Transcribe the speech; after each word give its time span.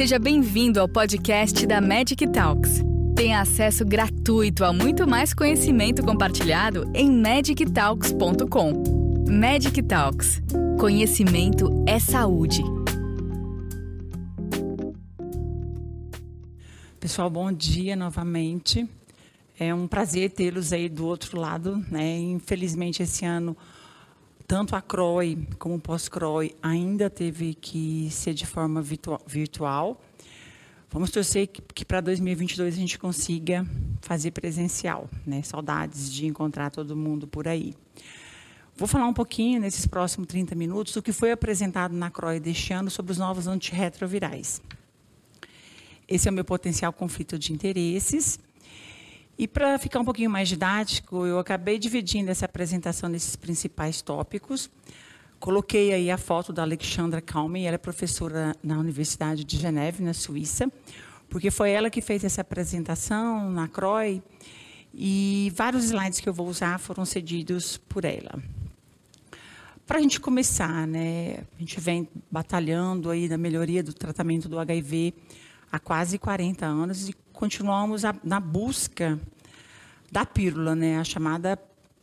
Seja 0.00 0.18
bem-vindo 0.18 0.80
ao 0.80 0.88
podcast 0.88 1.66
da 1.66 1.78
Magic 1.78 2.26
Talks. 2.28 2.80
Tenha 3.14 3.38
acesso 3.38 3.84
gratuito 3.84 4.64
a 4.64 4.72
muito 4.72 5.06
mais 5.06 5.34
conhecimento 5.34 6.02
compartilhado 6.02 6.90
em 6.94 7.10
magictalks.com. 7.20 8.82
Magic 9.30 9.82
Talks. 9.82 10.40
Conhecimento 10.80 11.84
é 11.86 11.98
saúde. 11.98 12.62
Pessoal, 16.98 17.28
bom 17.28 17.52
dia 17.52 17.94
novamente. 17.94 18.88
É 19.58 19.74
um 19.74 19.86
prazer 19.86 20.30
tê-los 20.30 20.72
aí 20.72 20.88
do 20.88 21.04
outro 21.04 21.38
lado, 21.38 21.76
né? 21.90 22.18
Infelizmente 22.18 23.02
esse 23.02 23.26
ano 23.26 23.54
tanto 24.50 24.74
a 24.74 24.82
CROI 24.82 25.46
como 25.60 25.76
o 25.76 25.80
pós-CROI 25.80 26.56
ainda 26.60 27.08
teve 27.08 27.54
que 27.54 28.08
ser 28.10 28.34
de 28.34 28.44
forma 28.44 28.82
virtual. 29.24 30.02
Vamos 30.90 31.12
torcer 31.12 31.46
que, 31.46 31.62
que 31.62 31.84
para 31.84 32.00
2022 32.00 32.74
a 32.74 32.76
gente 32.76 32.98
consiga 32.98 33.64
fazer 34.00 34.32
presencial, 34.32 35.08
né? 35.24 35.40
Saudades 35.42 36.12
de 36.12 36.26
encontrar 36.26 36.68
todo 36.70 36.96
mundo 36.96 37.28
por 37.28 37.46
aí. 37.46 37.76
Vou 38.76 38.88
falar 38.88 39.06
um 39.06 39.14
pouquinho 39.14 39.60
nesses 39.60 39.86
próximos 39.86 40.26
30 40.26 40.56
minutos 40.56 40.94
do 40.94 41.00
que 41.00 41.12
foi 41.12 41.30
apresentado 41.30 41.94
na 41.94 42.10
CROI 42.10 42.40
deste 42.40 42.72
ano 42.72 42.90
sobre 42.90 43.12
os 43.12 43.18
novos 43.18 43.46
antirretrovirais. 43.46 44.60
Esse 46.08 46.26
é 46.26 46.30
o 46.32 46.34
meu 46.34 46.44
potencial 46.44 46.92
conflito 46.92 47.38
de 47.38 47.52
interesses 47.52 48.40
e 49.40 49.48
para 49.48 49.78
ficar 49.78 50.00
um 50.00 50.04
pouquinho 50.04 50.28
mais 50.28 50.50
didático, 50.50 51.24
eu 51.24 51.38
acabei 51.38 51.78
dividindo 51.78 52.30
essa 52.30 52.44
apresentação 52.44 53.08
nesses 53.08 53.36
principais 53.36 54.02
tópicos. 54.02 54.70
Coloquei 55.38 55.94
aí 55.94 56.10
a 56.10 56.18
foto 56.18 56.52
da 56.52 56.60
Alexandra 56.60 57.22
Kalmen, 57.22 57.66
ela 57.66 57.76
é 57.76 57.78
professora 57.78 58.54
na 58.62 58.78
Universidade 58.78 59.42
de 59.42 59.56
Geneve, 59.56 60.02
na 60.02 60.12
Suíça, 60.12 60.70
porque 61.30 61.50
foi 61.50 61.70
ela 61.70 61.88
que 61.88 62.02
fez 62.02 62.22
essa 62.22 62.42
apresentação 62.42 63.50
na 63.50 63.66
CROI, 63.66 64.22
e 64.92 65.50
vários 65.56 65.84
slides 65.84 66.20
que 66.20 66.28
eu 66.28 66.34
vou 66.34 66.46
usar 66.46 66.78
foram 66.78 67.06
cedidos 67.06 67.78
por 67.78 68.04
ela. 68.04 68.38
Para 69.86 70.00
a 70.00 70.02
gente 70.02 70.20
começar, 70.20 70.86
né, 70.86 71.44
a 71.56 71.58
gente 71.58 71.80
vem 71.80 72.06
batalhando 72.30 73.08
aí 73.08 73.26
na 73.26 73.38
melhoria 73.38 73.82
do 73.82 73.94
tratamento 73.94 74.50
do 74.50 74.58
HIV 74.58 75.14
há 75.70 75.78
quase 75.78 76.18
40 76.18 76.66
anos 76.66 77.08
e 77.08 77.12
continuamos 77.32 78.04
a, 78.04 78.14
na 78.24 78.40
busca 78.40 79.18
da 80.10 80.26
pílula, 80.26 80.74
né? 80.74 80.98
A 80.98 81.04
chamada 81.04 81.58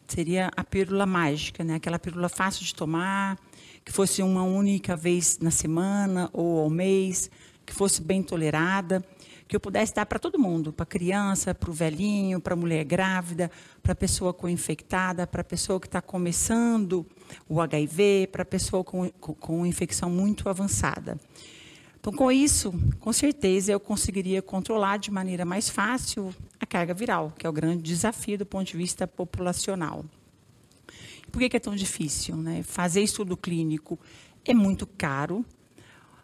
seria 0.07 0.49
a 0.55 0.63
pílula 0.63 1.05
mágica, 1.05 1.63
né? 1.63 1.75
Aquela 1.75 1.99
pílula 1.99 2.29
fácil 2.29 2.65
de 2.65 2.73
tomar, 2.73 3.37
que 3.83 3.91
fosse 3.91 4.21
uma 4.23 4.43
única 4.43 4.95
vez 4.95 5.39
na 5.39 5.51
semana 5.51 6.29
ou 6.31 6.59
ao 6.59 6.69
mês, 6.69 7.29
que 7.65 7.73
fosse 7.73 8.01
bem 8.01 8.23
tolerada, 8.23 9.03
que 9.47 9.55
eu 9.55 9.59
pudesse 9.59 9.93
dar 9.93 10.05
para 10.05 10.19
todo 10.19 10.39
mundo, 10.39 10.73
para 10.73 10.85
criança, 10.85 11.53
para 11.53 11.69
o 11.69 11.73
velhinho, 11.73 12.39
para 12.39 12.53
a 12.53 12.57
mulher 12.57 12.83
grávida, 12.83 13.51
para 13.81 13.93
a 13.93 13.95
pessoa 13.95 14.33
com 14.33 14.47
infectada, 14.47 15.27
para 15.27 15.41
a 15.41 15.43
pessoa 15.43 15.79
que 15.79 15.87
está 15.87 16.01
começando 16.01 17.05
o 17.47 17.61
HIV, 17.61 18.29
para 18.31 18.43
a 18.43 18.45
pessoa 18.45 18.83
com, 18.83 19.09
com 19.09 19.65
infecção 19.65 20.09
muito 20.09 20.49
avançada. 20.49 21.17
Então, 22.07 22.17
com 22.17 22.31
isso, 22.31 22.73
com 23.01 23.11
certeza, 23.11 23.73
eu 23.73 23.81
conseguiria 23.81 24.41
controlar 24.41 24.95
de 24.95 25.11
maneira 25.11 25.43
mais 25.43 25.69
fácil 25.69 26.33
a 26.57 26.65
carga 26.65 26.93
viral, 26.93 27.33
que 27.37 27.45
é 27.45 27.49
o 27.49 27.51
grande 27.51 27.83
desafio 27.83 28.37
do 28.37 28.45
ponto 28.45 28.65
de 28.65 28.77
vista 28.77 29.05
populacional. 29.05 30.05
Por 31.29 31.41
que 31.41 31.57
é 31.57 31.59
tão 31.59 31.75
difícil? 31.75 32.37
Né? 32.37 32.63
Fazer 32.63 33.01
estudo 33.01 33.35
clínico 33.35 33.99
é 34.45 34.53
muito 34.53 34.87
caro. 34.87 35.45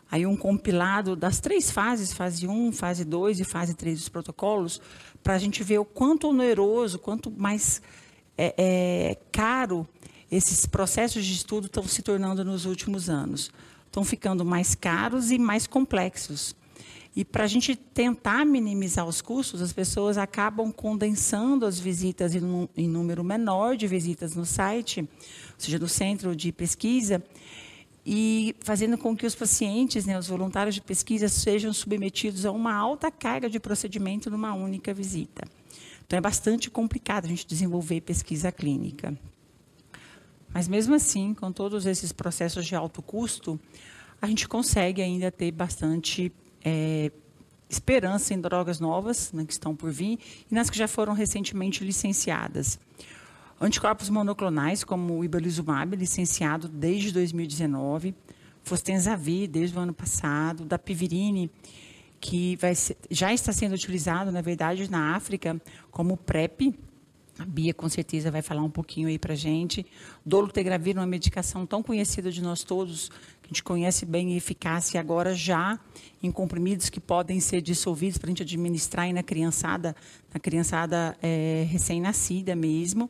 Aí 0.10 0.26
um 0.26 0.38
compilado 0.38 1.18
das 1.18 1.42
três 1.42 1.70
fases, 1.70 2.14
fase 2.14 2.48
1, 2.48 2.72
fase 2.72 3.04
2 3.04 3.42
e 3.42 3.44
fase 3.44 3.74
3 3.74 4.00
dos 4.00 4.08
protocolos, 4.08 4.80
para 5.22 5.34
a 5.34 5.38
gente 5.38 5.66
ver 5.66 5.80
o 5.80 5.86
quanto 5.86 6.30
oneroso, 6.30 6.98
quanto 6.98 7.30
mais 7.30 7.82
é, 8.38 8.56
é, 8.58 9.18
caro 9.34 9.86
esses 10.32 10.66
processos 10.66 11.26
de 11.26 11.34
estudo 11.34 11.68
estão 11.68 11.86
se 11.86 12.02
tornando 12.02 12.46
nos 12.46 12.66
últimos 12.66 13.10
anos 13.10 13.52
estão 13.94 14.04
ficando 14.04 14.44
mais 14.44 14.74
caros 14.74 15.30
e 15.30 15.38
mais 15.38 15.68
complexos. 15.68 16.56
E 17.16 17.24
para 17.24 17.44
a 17.44 17.48
gente 17.48 17.76
tentar 17.76 18.44
minimizar 18.44 19.08
os 19.08 19.22
custos, 19.22 19.62
as 19.62 19.72
pessoas 19.72 20.18
acabam 20.18 20.72
condensando 20.72 21.64
as 21.64 21.80
visitas 21.80 22.34
em, 22.34 22.88
número 22.88 23.24
menor 23.24 23.78
de 23.78 23.86
visitas 23.86 24.36
no 24.36 24.48
site, 24.48 25.02
ou 25.02 25.08
seja, 25.60 25.78
no 25.78 25.88
centro 25.88 26.36
de 26.36 26.52
pesquisa, 26.52 27.24
e 28.04 28.56
fazendo 28.62 28.98
com 28.98 29.16
que 29.16 29.28
os 29.28 29.36
pacientes, 29.36 30.08
né, 30.08 30.18
os 30.18 30.28
voluntários 30.28 30.74
de 30.74 30.82
pesquisa, 30.82 31.30
sejam 31.30 31.72
submetidos 31.72 32.48
a 32.48 32.52
uma 32.52 32.74
alta 32.74 33.12
carga 33.12 33.48
de 33.48 33.60
procedimento 33.60 34.32
numa 34.32 34.56
única 34.56 34.92
visita. 34.92 35.44
Então, 36.04 36.18
é 36.18 36.22
bastante 36.22 36.68
complicado 36.68 37.26
a 37.26 37.28
gente 37.28 37.46
desenvolver 37.46 38.02
pesquisa 38.02 38.52
clínica. 38.52 39.16
Mas 40.54 40.68
mesmo 40.68 40.94
assim, 40.94 41.34
com 41.34 41.52
todos 41.52 41.86
esses 41.86 42.12
processos 42.12 42.66
de 42.66 42.76
alto 42.76 43.02
custo, 43.02 43.60
a 44.22 44.28
gente 44.28 44.48
consegue 44.48 45.02
ainda 45.02 45.32
ter 45.32 45.52
bastante 45.52 46.32
é, 46.64 47.12
esperança 47.70 48.34
em 48.34 48.40
drogas 48.40 48.80
novas 48.80 49.32
né, 49.34 49.44
que 49.46 49.52
estão 49.52 49.76
por 49.76 49.92
vir 49.92 50.20
e 50.50 50.54
nas 50.54 50.70
que 50.70 50.78
já 50.78 50.88
foram 50.88 51.14
recentemente 51.14 51.84
licenciadas. 51.84 52.80
Anticorpos 53.60 54.10
monoclonais, 54.10 54.84
como 54.84 55.18
o 55.18 55.24
ibalizumab, 55.24 55.96
licenciado 55.96 56.68
desde 56.68 57.12
2019, 57.12 58.14
Fostenzavir, 58.62 59.50
desde 59.50 59.78
o 59.78 59.82
ano 59.82 59.94
passado, 59.94 60.66
da 60.66 60.78
Pivirine, 60.78 61.52
que 62.20 62.58
ser, 62.76 62.98
já 63.10 63.34
está 63.34 63.52
sendo 63.52 63.76
utilizado, 63.76 64.32
na 64.32 64.42
verdade, 64.42 64.90
na 64.90 65.16
África 65.16 65.62
como 65.92 66.16
PrEP, 66.16 66.74
a 67.40 67.46
Bia 67.46 67.74
com 67.74 67.90
certeza 67.90 68.30
vai 68.30 68.42
falar 68.42 68.62
um 68.62 68.70
pouquinho 68.70 69.08
aí 69.08 69.18
para 69.18 69.34
gente. 69.34 69.86
Dolutegravir, 70.26 70.96
uma 70.98 71.08
medicação 71.08 71.66
tão 71.66 71.82
conhecida 71.82 72.32
de 72.32 72.42
nós 72.42 72.64
todos, 72.64 73.10
que 73.42 73.46
a 73.46 73.48
gente 73.48 73.64
conhece 73.64 74.06
bem 74.06 74.34
e 74.34 74.38
eficácia, 74.38 75.00
agora 75.00 75.34
já 75.34 75.80
em 76.22 76.32
comprimidos 76.32 76.90
que 76.90 77.00
podem 77.00 77.40
ser 77.40 77.62
dissolvidos 77.62 78.18
para 78.18 78.28
a 78.28 78.32
gente 78.32 78.44
administrar 78.44 79.06
aí 79.06 79.14
na 79.14 79.24
criançada, 79.24 79.96
na 80.34 80.40
criançada 80.40 81.18
é, 81.22 81.66
recém-nascida 81.70 82.56
mesmo. 82.56 83.10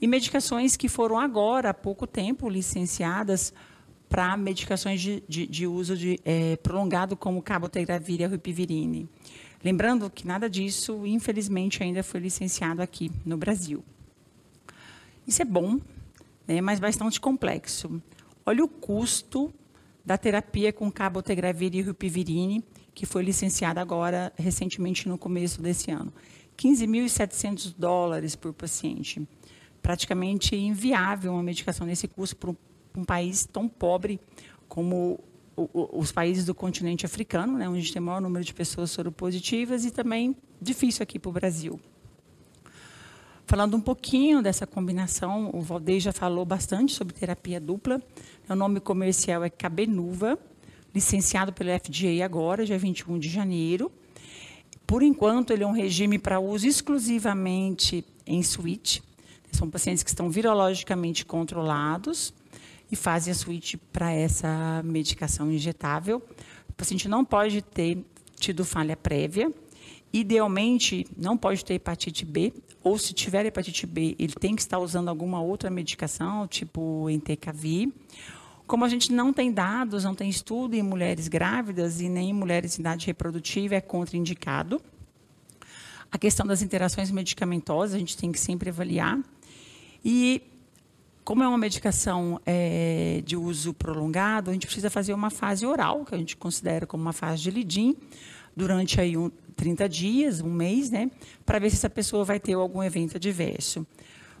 E 0.00 0.06
medicações 0.06 0.76
que 0.76 0.88
foram 0.88 1.18
agora, 1.18 1.70
há 1.70 1.74
pouco 1.74 2.06
tempo, 2.06 2.48
licenciadas 2.48 3.54
para 4.08 4.36
medicações 4.36 5.00
de, 5.00 5.22
de, 5.28 5.46
de 5.46 5.66
uso 5.66 5.96
de, 5.96 6.20
é, 6.24 6.56
prolongado, 6.56 7.16
como 7.16 7.40
cabotegravir 7.40 8.20
e 8.20 8.24
a 8.24 8.28
ripivirine. 8.28 9.08
Lembrando 9.64 10.10
que 10.10 10.26
nada 10.26 10.48
disso, 10.48 11.06
infelizmente, 11.06 11.82
ainda 11.82 12.02
foi 12.02 12.20
licenciado 12.20 12.82
aqui 12.82 13.10
no 13.24 13.38
Brasil. 13.38 13.82
Isso 15.26 15.40
é 15.40 15.44
bom, 15.44 15.80
né, 16.46 16.60
mas 16.60 16.78
bastante 16.78 17.18
complexo. 17.18 18.02
Olha 18.44 18.62
o 18.62 18.68
custo 18.68 19.50
da 20.04 20.18
terapia 20.18 20.70
com 20.70 20.92
cabotegravir 20.92 21.74
e 21.74 21.80
rupivirine, 21.80 22.62
que 22.94 23.06
foi 23.06 23.24
licenciada 23.24 23.80
agora, 23.80 24.30
recentemente, 24.36 25.08
no 25.08 25.16
começo 25.16 25.62
desse 25.62 25.90
ano. 25.90 26.12
15.700 26.58 27.74
dólares 27.76 28.36
por 28.36 28.52
paciente. 28.52 29.26
Praticamente 29.80 30.54
inviável 30.54 31.32
uma 31.32 31.42
medicação 31.42 31.86
nesse 31.86 32.06
custo 32.06 32.36
para 32.36 32.54
um 33.00 33.04
país 33.04 33.46
tão 33.46 33.66
pobre 33.66 34.20
como 34.68 35.18
os 35.56 36.10
países 36.10 36.44
do 36.44 36.54
continente 36.54 37.06
africano, 37.06 37.58
né, 37.58 37.68
onde 37.68 37.92
tem 37.92 38.02
maior 38.02 38.20
número 38.20 38.44
de 38.44 38.52
pessoas 38.52 38.90
soropositivas, 38.90 39.84
e 39.84 39.90
também 39.90 40.36
difícil 40.60 41.02
aqui 41.02 41.18
para 41.18 41.28
o 41.28 41.32
Brasil. 41.32 41.80
Falando 43.46 43.76
um 43.76 43.80
pouquinho 43.80 44.42
dessa 44.42 44.66
combinação, 44.66 45.50
o 45.52 45.60
Valdez 45.60 46.02
já 46.02 46.12
falou 46.12 46.44
bastante 46.44 46.94
sobre 46.94 47.14
terapia 47.14 47.60
dupla. 47.60 48.02
O 48.48 48.54
nome 48.54 48.80
comercial 48.80 49.44
é 49.44 49.50
Cabenuva, 49.50 50.38
licenciado 50.94 51.52
pelo 51.52 51.70
FDA 51.78 52.24
agora, 52.24 52.64
dia 52.64 52.78
21 52.78 53.18
de 53.18 53.28
janeiro. 53.28 53.92
Por 54.86 55.02
enquanto, 55.02 55.52
ele 55.52 55.62
é 55.62 55.66
um 55.66 55.72
regime 55.72 56.18
para 56.18 56.40
uso 56.40 56.66
exclusivamente 56.66 58.04
em 58.26 58.42
suíte. 58.42 59.02
São 59.52 59.70
pacientes 59.70 60.02
que 60.02 60.10
estão 60.10 60.30
virologicamente 60.30 61.24
controlados 61.24 62.32
e 62.94 62.96
fazem 62.96 63.32
a 63.32 63.34
switch 63.34 63.74
para 63.92 64.12
essa 64.12 64.80
medicação 64.84 65.50
injetável. 65.50 66.22
O 66.68 66.72
paciente 66.72 67.08
não 67.08 67.24
pode 67.24 67.60
ter 67.60 67.98
tido 68.38 68.64
falha 68.64 68.96
prévia. 68.96 69.52
Idealmente, 70.12 71.04
não 71.16 71.36
pode 71.36 71.64
ter 71.64 71.74
hepatite 71.74 72.24
B, 72.24 72.52
ou 72.84 72.96
se 72.96 73.12
tiver 73.12 73.44
hepatite 73.46 73.84
B, 73.84 74.14
ele 74.16 74.34
tem 74.34 74.54
que 74.54 74.62
estar 74.62 74.78
usando 74.78 75.08
alguma 75.08 75.42
outra 75.42 75.68
medicação, 75.70 76.46
tipo 76.46 77.10
entecavir. 77.10 77.92
Como 78.64 78.84
a 78.84 78.88
gente 78.88 79.12
não 79.12 79.32
tem 79.32 79.52
dados, 79.52 80.04
não 80.04 80.14
tem 80.14 80.30
estudo 80.30 80.74
em 80.74 80.82
mulheres 80.82 81.26
grávidas 81.26 82.00
e 82.00 82.08
nem 82.08 82.30
em 82.30 82.32
mulheres 82.32 82.78
em 82.78 82.80
idade 82.82 83.06
reprodutiva, 83.06 83.74
é 83.74 83.80
contraindicado. 83.80 84.80
A 86.12 86.16
questão 86.16 86.46
das 86.46 86.62
interações 86.62 87.10
medicamentosas, 87.10 87.96
a 87.96 87.98
gente 87.98 88.16
tem 88.16 88.30
que 88.30 88.38
sempre 88.38 88.70
avaliar. 88.70 89.18
E 90.04 90.42
como 91.24 91.42
é 91.42 91.48
uma 91.48 91.56
medicação 91.56 92.38
é, 92.44 93.22
de 93.24 93.36
uso 93.36 93.72
prolongado, 93.72 94.50
a 94.50 94.52
gente 94.52 94.66
precisa 94.66 94.90
fazer 94.90 95.14
uma 95.14 95.30
fase 95.30 95.64
oral, 95.64 96.04
que 96.04 96.14
a 96.14 96.18
gente 96.18 96.36
considera 96.36 96.86
como 96.86 97.02
uma 97.02 97.14
fase 97.14 97.42
de 97.42 97.50
lidim, 97.50 97.96
durante 98.54 99.00
aí 99.00 99.16
um, 99.16 99.30
30 99.56 99.88
dias, 99.88 100.40
um 100.40 100.52
mês, 100.52 100.90
né, 100.90 101.10
para 101.46 101.58
ver 101.58 101.70
se 101.70 101.76
essa 101.76 101.88
pessoa 101.88 102.24
vai 102.24 102.38
ter 102.38 102.52
algum 102.52 102.82
evento 102.82 103.16
adverso. 103.16 103.86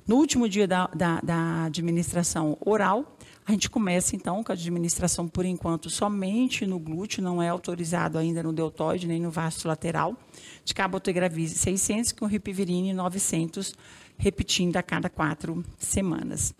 No 0.06 0.16
último 0.16 0.46
dia 0.46 0.68
da, 0.68 0.86
da, 0.88 1.20
da 1.22 1.64
administração 1.64 2.58
oral, 2.60 3.16
a 3.46 3.52
gente 3.52 3.70
começa 3.70 4.14
então 4.14 4.44
com 4.44 4.52
a 4.52 4.54
administração, 4.54 5.26
por 5.26 5.46
enquanto, 5.46 5.88
somente 5.88 6.66
no 6.66 6.78
glúteo, 6.78 7.22
não 7.22 7.42
é 7.42 7.48
autorizado 7.48 8.18
ainda 8.18 8.42
no 8.42 8.52
deltoide 8.52 9.06
nem 9.06 9.20
no 9.20 9.30
vasto 9.30 9.66
lateral, 9.66 10.14
de 10.62 10.74
cabotegravir 10.74 11.48
600 11.48 12.12
com 12.12 12.26
ripivirine 12.26 12.92
900, 12.92 13.74
repetindo 14.18 14.76
a 14.76 14.82
cada 14.82 15.08
quatro 15.08 15.64
semanas. 15.78 16.54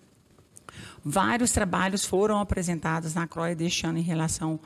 Vários 1.04 1.50
trabalhos 1.50 2.04
foram 2.04 2.38
apresentados 2.38 3.14
na 3.14 3.26
CROI 3.26 3.54
deste 3.54 3.86
ano 3.86 3.98
em 3.98 4.02
relação 4.02 4.58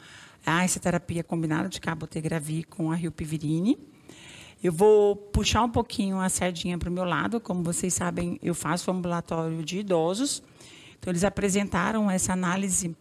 a 0.46 0.64
essa 0.64 0.80
terapia 0.80 1.22
combinada 1.22 1.68
de 1.68 1.80
cabotegravir 1.80 2.66
com 2.68 2.90
a 2.92 2.94
rilpivirine. 2.94 3.78
Eu 4.62 4.72
vou 4.72 5.14
puxar 5.14 5.62
um 5.62 5.70
pouquinho 5.70 6.18
a 6.20 6.28
sardinha 6.28 6.76
para 6.76 6.90
o 6.90 6.92
meu 6.92 7.04
lado. 7.04 7.40
Como 7.40 7.62
vocês 7.62 7.94
sabem, 7.94 8.38
eu 8.42 8.54
faço 8.54 8.90
ambulatório 8.90 9.62
de 9.62 9.78
idosos. 9.78 10.42
Então, 10.98 11.12
eles 11.12 11.22
apresentaram 11.22 12.10
essa 12.10 12.32
análise 12.32 12.96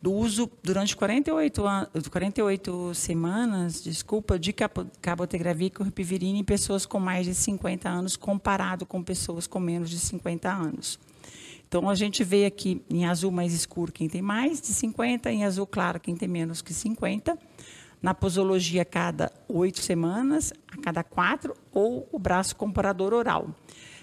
do 0.00 0.12
uso 0.12 0.50
durante 0.64 0.96
48, 0.96 1.62
48 2.10 2.94
semanas, 2.94 3.84
desculpa, 3.84 4.36
de 4.38 4.52
cabotegravir 5.00 5.70
com 5.72 5.84
ripivirina 5.84 6.38
em 6.38 6.44
pessoas 6.44 6.84
com 6.84 6.98
mais 6.98 7.24
de 7.24 7.34
50 7.34 7.88
anos, 7.88 8.16
comparado 8.16 8.84
com 8.84 9.00
pessoas 9.00 9.46
com 9.46 9.60
menos 9.60 9.90
de 9.90 9.98
50 10.00 10.50
anos. 10.50 10.98
Então, 11.72 11.88
a 11.88 11.94
gente 11.94 12.22
vê 12.22 12.44
aqui 12.44 12.82
em 12.90 13.06
azul 13.06 13.30
mais 13.30 13.54
escuro 13.54 13.90
quem 13.90 14.06
tem 14.06 14.20
mais 14.20 14.60
de 14.60 14.66
50, 14.66 15.32
em 15.32 15.42
azul 15.46 15.66
claro 15.66 15.98
quem 15.98 16.14
tem 16.14 16.28
menos 16.28 16.60
que 16.60 16.74
50. 16.74 17.38
Na 18.02 18.12
posologia, 18.12 18.84
cada 18.84 19.32
oito 19.48 19.80
semanas, 19.80 20.52
a 20.70 20.76
cada 20.82 21.02
quatro, 21.02 21.56
ou 21.72 22.06
o 22.12 22.18
braço 22.18 22.54
comparador 22.56 23.14
oral. 23.14 23.48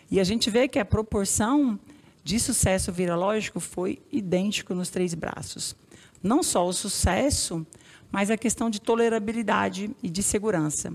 E 0.09 0.19
a 0.19 0.23
gente 0.23 0.49
vê 0.49 0.67
que 0.67 0.79
a 0.79 0.83
proporção 0.83 1.79
de 2.23 2.39
sucesso 2.39 2.91
virológico 2.91 3.59
foi 3.59 4.01
idêntico 4.11 4.73
nos 4.73 4.89
três 4.89 5.13
braços. 5.13 5.75
Não 6.23 6.41
só 6.41 6.67
o 6.67 6.73
sucesso, 6.73 7.63
mas 8.11 8.31
a 8.31 8.37
questão 8.37 8.71
de 8.71 8.81
tolerabilidade 8.81 9.95
e 10.01 10.09
de 10.09 10.23
segurança. 10.23 10.91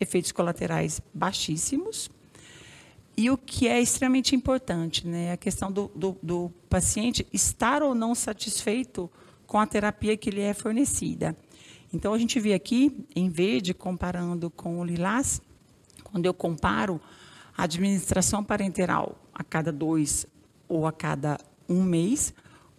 Efeitos 0.00 0.32
colaterais 0.32 1.00
baixíssimos, 1.14 2.10
e 3.16 3.30
o 3.30 3.38
que 3.38 3.68
é 3.68 3.80
extremamente 3.80 4.34
importante, 4.34 5.06
né, 5.06 5.32
a 5.32 5.36
questão 5.36 5.70
do, 5.70 5.90
do, 5.94 6.16
do, 6.22 6.52
paciente 6.68 7.26
estar 7.32 7.82
ou 7.82 7.94
não 7.94 8.14
satisfeito 8.14 9.10
com 9.46 9.58
a 9.58 9.66
terapia 9.66 10.16
que 10.16 10.30
lhe 10.30 10.40
é 10.40 10.52
fornecida. 10.52 11.36
Então, 11.92 12.12
a 12.12 12.18
gente 12.18 12.40
vê 12.40 12.52
aqui, 12.54 13.06
em 13.14 13.28
verde, 13.28 13.72
comparando 13.72 14.50
com 14.50 14.80
o 14.80 14.84
lilás, 14.84 15.40
quando 16.02 16.26
eu 16.26 16.34
comparo 16.34 17.00
a 17.56 17.62
administração 17.62 18.42
parenteral 18.42 19.16
a 19.32 19.44
cada 19.44 19.70
dois 19.70 20.26
ou 20.68 20.86
a 20.86 20.92
cada 20.92 21.38
um 21.68 21.84
mês, 21.84 22.34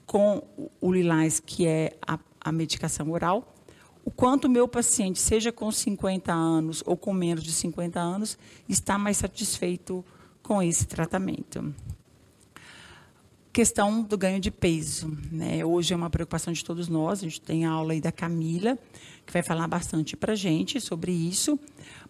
com 0.05 0.43
o 0.81 0.91
lilás, 0.91 1.39
que 1.39 1.65
é 1.65 1.97
a, 2.05 2.19
a 2.41 2.51
medicação 2.51 3.09
oral, 3.09 3.55
o 4.03 4.11
quanto 4.11 4.45
o 4.45 4.49
meu 4.49 4.67
paciente, 4.67 5.19
seja 5.19 5.51
com 5.51 5.71
50 5.71 6.31
anos 6.31 6.83
ou 6.85 6.95
com 6.95 7.13
menos 7.13 7.43
de 7.43 7.51
50 7.51 7.99
anos, 7.99 8.37
está 8.67 8.97
mais 8.97 9.17
satisfeito 9.17 10.05
com 10.45 10.61
esse 10.61 10.85
tratamento. 10.85 11.73
Questão 13.51 14.03
do 14.03 14.15
ganho 14.15 14.39
de 14.39 14.51
peso. 14.51 15.17
Né? 15.31 15.65
Hoje 15.65 15.91
é 15.91 15.97
uma 15.97 16.09
preocupação 16.09 16.53
de 16.53 16.63
todos 16.63 16.87
nós. 16.87 17.19
A 17.19 17.23
gente 17.23 17.41
tem 17.41 17.65
a 17.65 17.71
aula 17.71 17.93
aí 17.93 17.99
da 17.99 18.11
Camila, 18.11 18.77
que 19.25 19.33
vai 19.33 19.41
falar 19.41 19.67
bastante 19.67 20.15
para 20.15 20.33
a 20.33 20.35
gente 20.35 20.79
sobre 20.79 21.11
isso. 21.11 21.59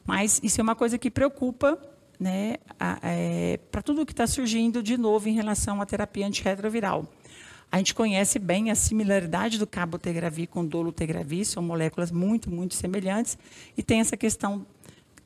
Mas 0.05 0.41
isso 0.43 0.59
é 0.59 0.63
uma 0.63 0.75
coisa 0.75 0.97
que 0.97 1.09
preocupa 1.09 1.79
né, 2.19 2.57
é, 3.01 3.57
para 3.71 3.81
tudo 3.81 4.05
que 4.05 4.11
está 4.11 4.27
surgindo 4.27 4.83
de 4.83 4.97
novo 4.97 5.29
em 5.29 5.33
relação 5.33 5.81
à 5.81 5.85
terapia 5.85 6.27
antirretroviral. 6.27 7.07
A 7.71 7.77
gente 7.77 7.95
conhece 7.95 8.37
bem 8.37 8.69
a 8.69 8.75
similaridade 8.75 9.57
do 9.57 9.65
cabotegravir 9.65 10.47
com 10.47 10.65
dolutegravir, 10.65 11.45
são 11.45 11.63
moléculas 11.63 12.11
muito, 12.11 12.49
muito 12.49 12.75
semelhantes, 12.75 13.37
e 13.77 13.83
tem 13.83 13.99
essa 13.99 14.15
questão 14.15 14.65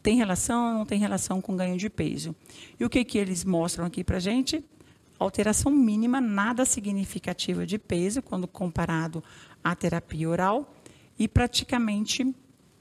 tem 0.09 0.17
relação 0.17 0.73
não 0.73 0.87
tem 0.87 0.99
relação 0.99 1.39
com 1.39 1.55
ganho 1.55 1.77
de 1.77 1.87
peso. 1.87 2.35
E 2.79 2.83
o 2.83 2.89
que, 2.89 3.05
que 3.05 3.15
eles 3.15 3.45
mostram 3.45 3.85
aqui 3.85 4.03
para 4.03 4.17
a 4.17 4.19
gente? 4.19 4.65
Alteração 5.19 5.71
mínima, 5.71 6.19
nada 6.19 6.65
significativa 6.65 7.63
de 7.63 7.77
peso, 7.77 8.19
quando 8.19 8.47
comparado 8.47 9.23
à 9.63 9.75
terapia 9.75 10.27
oral, 10.27 10.73
e 11.19 11.27
praticamente 11.27 12.35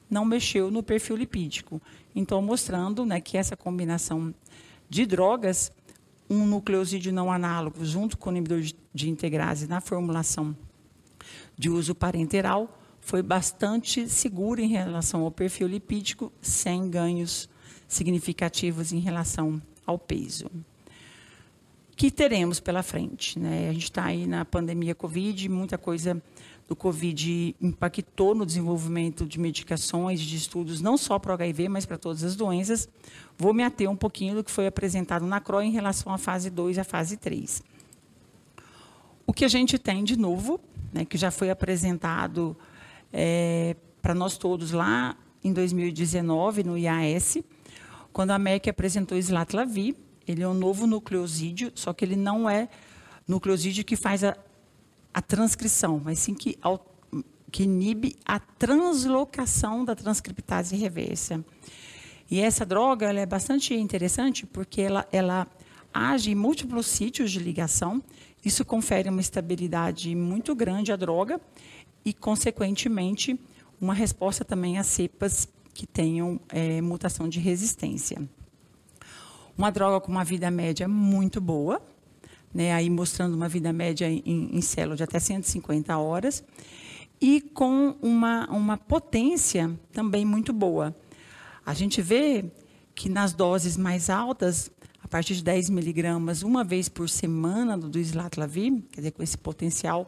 não 0.08 0.24
mexeu 0.24 0.70
no 0.70 0.82
perfil 0.82 1.16
lipídico. 1.16 1.82
Então, 2.16 2.40
mostrando 2.40 3.04
né, 3.04 3.20
que 3.20 3.36
essa 3.36 3.54
combinação 3.54 4.34
de 4.88 5.04
drogas, 5.04 5.70
um 6.30 6.46
nucleosídeo 6.46 7.12
não 7.12 7.30
análogo 7.30 7.84
junto 7.84 8.16
com 8.16 8.30
o 8.30 8.32
inibidor 8.32 8.62
de 8.94 9.10
integrase 9.10 9.66
na 9.66 9.82
formulação 9.82 10.56
de 11.58 11.68
uso 11.68 11.94
parenteral, 11.94 12.77
foi 13.08 13.22
bastante 13.22 14.06
seguro 14.06 14.60
em 14.60 14.68
relação 14.68 15.22
ao 15.22 15.30
perfil 15.30 15.66
lipídico, 15.66 16.30
sem 16.42 16.90
ganhos 16.90 17.48
significativos 17.88 18.92
em 18.92 18.98
relação 18.98 19.62
ao 19.86 19.98
peso. 19.98 20.50
Que 21.96 22.10
teremos 22.10 22.60
pela 22.60 22.82
frente? 22.82 23.38
Né? 23.38 23.70
A 23.70 23.72
gente 23.72 23.84
está 23.84 24.04
aí 24.04 24.26
na 24.26 24.44
pandemia 24.44 24.94
Covid, 24.94 25.48
muita 25.48 25.78
coisa 25.78 26.22
do 26.68 26.76
Covid 26.76 27.56
impactou 27.62 28.34
no 28.34 28.44
desenvolvimento 28.44 29.24
de 29.24 29.40
medicações, 29.40 30.20
de 30.20 30.36
estudos, 30.36 30.82
não 30.82 30.98
só 30.98 31.18
para 31.18 31.30
o 31.30 31.34
HIV, 31.34 31.66
mas 31.70 31.86
para 31.86 31.96
todas 31.96 32.22
as 32.22 32.36
doenças. 32.36 32.90
Vou 33.38 33.54
me 33.54 33.62
ater 33.62 33.90
um 33.90 33.96
pouquinho 33.96 34.34
do 34.34 34.44
que 34.44 34.50
foi 34.50 34.66
apresentado 34.66 35.24
na 35.24 35.40
CRO 35.40 35.62
em 35.62 35.70
relação 35.70 36.12
à 36.12 36.18
fase 36.18 36.50
2 36.50 36.76
e 36.76 36.80
à 36.80 36.84
fase 36.84 37.16
3. 37.16 37.62
O 39.26 39.32
que 39.32 39.46
a 39.46 39.48
gente 39.48 39.78
tem 39.78 40.04
de 40.04 40.18
novo, 40.18 40.60
né, 40.92 41.06
que 41.06 41.16
já 41.16 41.30
foi 41.30 41.48
apresentado 41.48 42.54
é, 43.12 43.76
para 44.00 44.14
nós 44.14 44.36
todos 44.36 44.72
lá 44.72 45.16
em 45.42 45.52
2019, 45.52 46.64
no 46.64 46.76
IAS, 46.76 47.38
quando 48.12 48.30
a 48.30 48.38
MEC 48.38 48.68
apresentou 48.70 49.16
o 49.16 49.20
Slatlavir. 49.20 49.94
Ele 50.26 50.42
é 50.42 50.48
um 50.48 50.54
novo 50.54 50.86
nucleosídeo, 50.86 51.72
só 51.74 51.92
que 51.94 52.04
ele 52.04 52.16
não 52.16 52.50
é 52.50 52.68
nucleosídeo 53.26 53.84
que 53.84 53.96
faz 53.96 54.22
a, 54.22 54.36
a 55.12 55.22
transcrição, 55.22 56.00
mas 56.04 56.18
sim 56.18 56.34
que, 56.34 56.58
que 57.50 57.62
inibe 57.62 58.16
a 58.26 58.38
translocação 58.38 59.84
da 59.84 59.94
transcriptase 59.94 60.76
reversa. 60.76 61.42
E 62.30 62.40
essa 62.40 62.66
droga 62.66 63.08
ela 63.08 63.20
é 63.20 63.26
bastante 63.26 63.74
interessante 63.74 64.44
porque 64.44 64.82
ela, 64.82 65.08
ela 65.10 65.46
age 65.92 66.30
em 66.30 66.34
múltiplos 66.34 66.86
sítios 66.86 67.30
de 67.30 67.38
ligação. 67.38 68.02
Isso 68.44 68.64
confere 68.64 69.08
uma 69.08 69.20
estabilidade 69.20 70.14
muito 70.14 70.54
grande 70.54 70.92
à 70.92 70.96
droga 70.96 71.40
e, 72.04 72.12
consequentemente, 72.12 73.38
uma 73.80 73.94
resposta 73.94 74.44
também 74.44 74.78
a 74.78 74.82
cepas 74.82 75.48
que 75.74 75.86
tenham 75.86 76.40
é, 76.48 76.80
mutação 76.80 77.28
de 77.28 77.40
resistência. 77.40 78.28
Uma 79.56 79.70
droga 79.70 80.00
com 80.00 80.10
uma 80.10 80.24
vida 80.24 80.50
média 80.50 80.86
muito 80.86 81.40
boa, 81.40 81.82
né, 82.54 82.72
aí 82.72 82.88
mostrando 82.88 83.34
uma 83.34 83.48
vida 83.48 83.72
média 83.72 84.08
em, 84.08 84.56
em 84.56 84.60
célula 84.60 84.96
de 84.96 85.02
até 85.02 85.18
150 85.18 85.96
horas, 85.98 86.44
e 87.20 87.40
com 87.40 87.96
uma, 88.00 88.48
uma 88.50 88.76
potência 88.76 89.70
também 89.92 90.24
muito 90.24 90.52
boa. 90.52 90.94
A 91.66 91.74
gente 91.74 92.00
vê 92.00 92.44
que 92.94 93.08
nas 93.08 93.32
doses 93.32 93.76
mais 93.76 94.08
altas, 94.08 94.70
a 95.08 95.10
partir 95.10 95.36
de 95.36 95.42
10 95.42 95.70
miligramas, 95.70 96.42
uma 96.42 96.62
vez 96.62 96.86
por 96.86 97.08
semana 97.08 97.78
do, 97.78 97.98
islatravir, 97.98 98.82
quer 98.92 99.00
dizer, 99.00 99.12
com 99.12 99.22
esse 99.22 99.38
potencial 99.38 100.06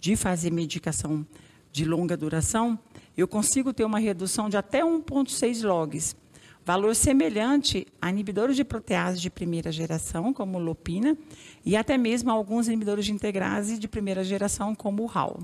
de 0.00 0.16
fazer 0.16 0.50
medicação 0.50 1.26
de 1.70 1.84
longa 1.84 2.16
duração, 2.16 2.78
eu 3.14 3.28
consigo 3.28 3.74
ter 3.74 3.84
uma 3.84 3.98
redução 3.98 4.48
de 4.48 4.56
até 4.56 4.82
1,6 4.82 5.68
logs, 5.68 6.16
valor 6.64 6.96
semelhante 6.96 7.86
a 8.00 8.08
inibidores 8.08 8.56
de 8.56 8.64
protease 8.64 9.20
de 9.20 9.28
primeira 9.28 9.70
geração, 9.70 10.32
como 10.32 10.58
lopina, 10.58 11.14
e 11.62 11.76
até 11.76 11.98
mesmo 11.98 12.30
alguns 12.30 12.68
inibidores 12.68 13.04
de 13.04 13.12
integrase 13.12 13.78
de 13.78 13.86
primeira 13.86 14.24
geração, 14.24 14.74
como 14.74 15.02
o 15.02 15.06
RAL. 15.06 15.40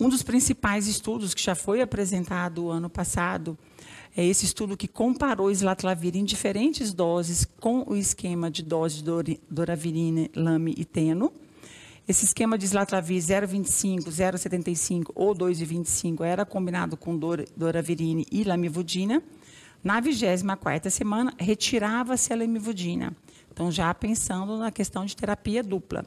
Um 0.00 0.08
dos 0.08 0.22
principais 0.22 0.86
estudos 0.86 1.34
que 1.34 1.42
já 1.42 1.54
foi 1.54 1.82
apresentado 1.82 2.70
ano 2.70 2.88
passado 2.88 3.58
é 4.16 4.24
esse 4.24 4.44
estudo 4.44 4.76
que 4.76 4.88
comparou 4.88 5.50
islatravir 5.50 6.16
em 6.16 6.24
diferentes 6.24 6.92
doses 6.92 7.46
com 7.60 7.84
o 7.86 7.96
esquema 7.96 8.50
de 8.50 8.62
dose 8.62 9.02
de 9.02 9.40
doravirine, 9.50 10.30
lame 10.34 10.74
e 10.76 10.84
teno, 10.84 11.32
esse 12.06 12.26
esquema 12.26 12.58
de 12.58 12.66
Slatravir 12.66 13.18
0,25, 13.18 14.10
0,75 14.10 15.10
ou 15.14 15.34
2,25 15.34 16.20
era 16.22 16.44
combinado 16.44 16.98
com 16.98 17.18
Doravirine 17.56 18.26
e 18.30 18.44
Lamivudina. 18.44 19.22
Na 19.82 20.02
24ª 20.02 20.90
semana, 20.90 21.32
retirava-se 21.38 22.30
a 22.30 22.36
Lamivudina. 22.36 23.16
Então, 23.50 23.72
já 23.72 23.92
pensando 23.94 24.58
na 24.58 24.70
questão 24.70 25.06
de 25.06 25.16
terapia 25.16 25.62
dupla. 25.62 26.04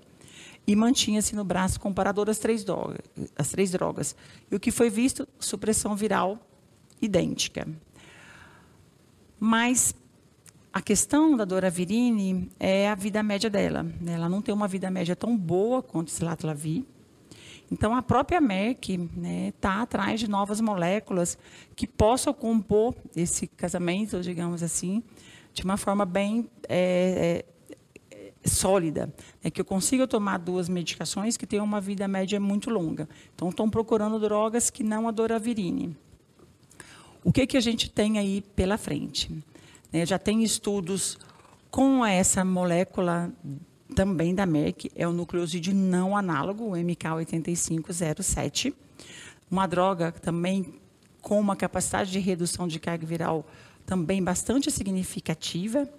E 0.68 0.76
mantinha-se 0.76 1.36
no 1.36 1.44
braço 1.44 1.80
comparador 1.80 2.30
as 2.30 2.38
três, 2.38 2.64
drogas, 2.64 3.00
as 3.36 3.50
três 3.50 3.72
drogas. 3.72 4.16
E 4.52 4.56
o 4.56 4.60
que 4.60 4.70
foi 4.70 4.92
visto? 4.92 5.28
Supressão 5.40 5.96
viral 5.96 6.38
idêntica. 7.02 7.68
Mas 9.40 9.96
a 10.72 10.82
questão 10.82 11.36
da 11.36 11.46
Doravirine 11.46 12.52
é 12.60 12.88
a 12.90 12.96
vida 12.96 13.24
média 13.24 13.50
dela. 13.50 13.84
Né? 13.84 14.14
Ela 14.14 14.30
não 14.30 14.42
tem 14.42 14.54
uma 14.54 14.68
vida 14.68 14.92
média 14.92 15.16
tão 15.16 15.36
boa 15.38 15.82
quanto 15.82 16.10
o 16.10 16.12
Silatravir. 16.12 16.84
Então, 17.72 17.96
a 17.96 18.02
própria 18.02 18.40
Merck 18.40 18.94
está 18.94 19.20
né, 19.20 19.54
tá 19.60 19.82
atrás 19.82 20.20
de 20.20 20.30
novas 20.30 20.62
moléculas 20.62 21.38
que 21.76 21.86
possam 21.86 22.34
compor 22.34 22.96
esse 23.16 23.48
casamento, 23.48 24.22
digamos 24.22 24.64
assim, 24.64 25.04
de 25.54 25.64
uma 25.64 25.76
forma 25.76 26.06
bem 26.06 26.50
é, 26.70 27.44
é, 28.10 28.48
sólida. 28.48 29.14
É 29.44 29.52
que 29.52 29.60
eu 29.60 29.66
consiga 29.66 30.08
tomar 30.08 30.38
duas 30.38 30.70
medicações 30.70 31.36
que 31.36 31.46
tenham 31.46 31.66
uma 31.66 31.82
vida 31.82 32.08
média 32.08 32.40
muito 32.40 32.70
longa. 32.70 33.10
Então, 33.36 33.50
estão 33.50 33.70
procurando 33.70 34.20
drogas 34.20 34.70
que 34.70 34.84
não 34.84 35.08
a 35.08 35.12
Doravirine. 35.12 35.98
O 37.24 37.32
que, 37.32 37.48
que 37.48 37.58
a 37.58 37.62
gente 37.62 37.90
tem 37.90 38.18
aí 38.18 38.42
pela 38.56 38.78
frente? 38.78 39.32
É, 39.92 40.06
já 40.06 40.20
tem 40.20 40.44
estudos 40.44 41.18
com 41.70 42.06
essa 42.06 42.44
molécula 42.44 43.32
também 43.96 44.36
da 44.36 44.46
Merck, 44.46 44.92
é 44.96 45.08
o 45.08 45.14
nucleosídeo 45.14 45.74
não 45.74 46.16
análogo, 46.16 46.66
o 46.66 46.72
MK8507. 46.72 48.74
Uma 49.50 49.66
droga 49.66 50.12
também 50.12 50.74
com 51.22 51.40
uma 51.40 51.56
capacidade 51.56 52.12
de 52.12 52.20
redução 52.20 52.68
de 52.68 52.80
carga 52.80 53.06
viral 53.06 53.46
também 53.86 54.22
bastante 54.22 54.70
significativa. 54.70 55.90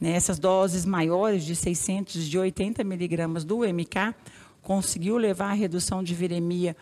Né? 0.00 0.12
Essas 0.12 0.38
doses 0.38 0.84
maiores 0.84 1.44
de 1.44 1.56
600, 1.56 2.28
de 2.28 2.38
80 2.38 2.84
miligramas 2.84 3.44
do 3.44 3.60
MK 3.60 4.14
conseguiu 4.62 5.16
levar 5.16 5.50
a 5.50 5.54
redução 5.54 6.02
de 6.02 6.14
viremia 6.14 6.76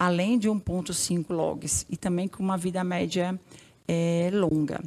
além 0.00 0.38
de 0.38 0.48
1,5 0.48 1.26
logs 1.28 1.84
e 1.90 1.94
também 1.94 2.26
com 2.26 2.42
uma 2.42 2.56
vida 2.56 2.82
média 2.82 3.38
é, 3.86 4.30
longa. 4.32 4.82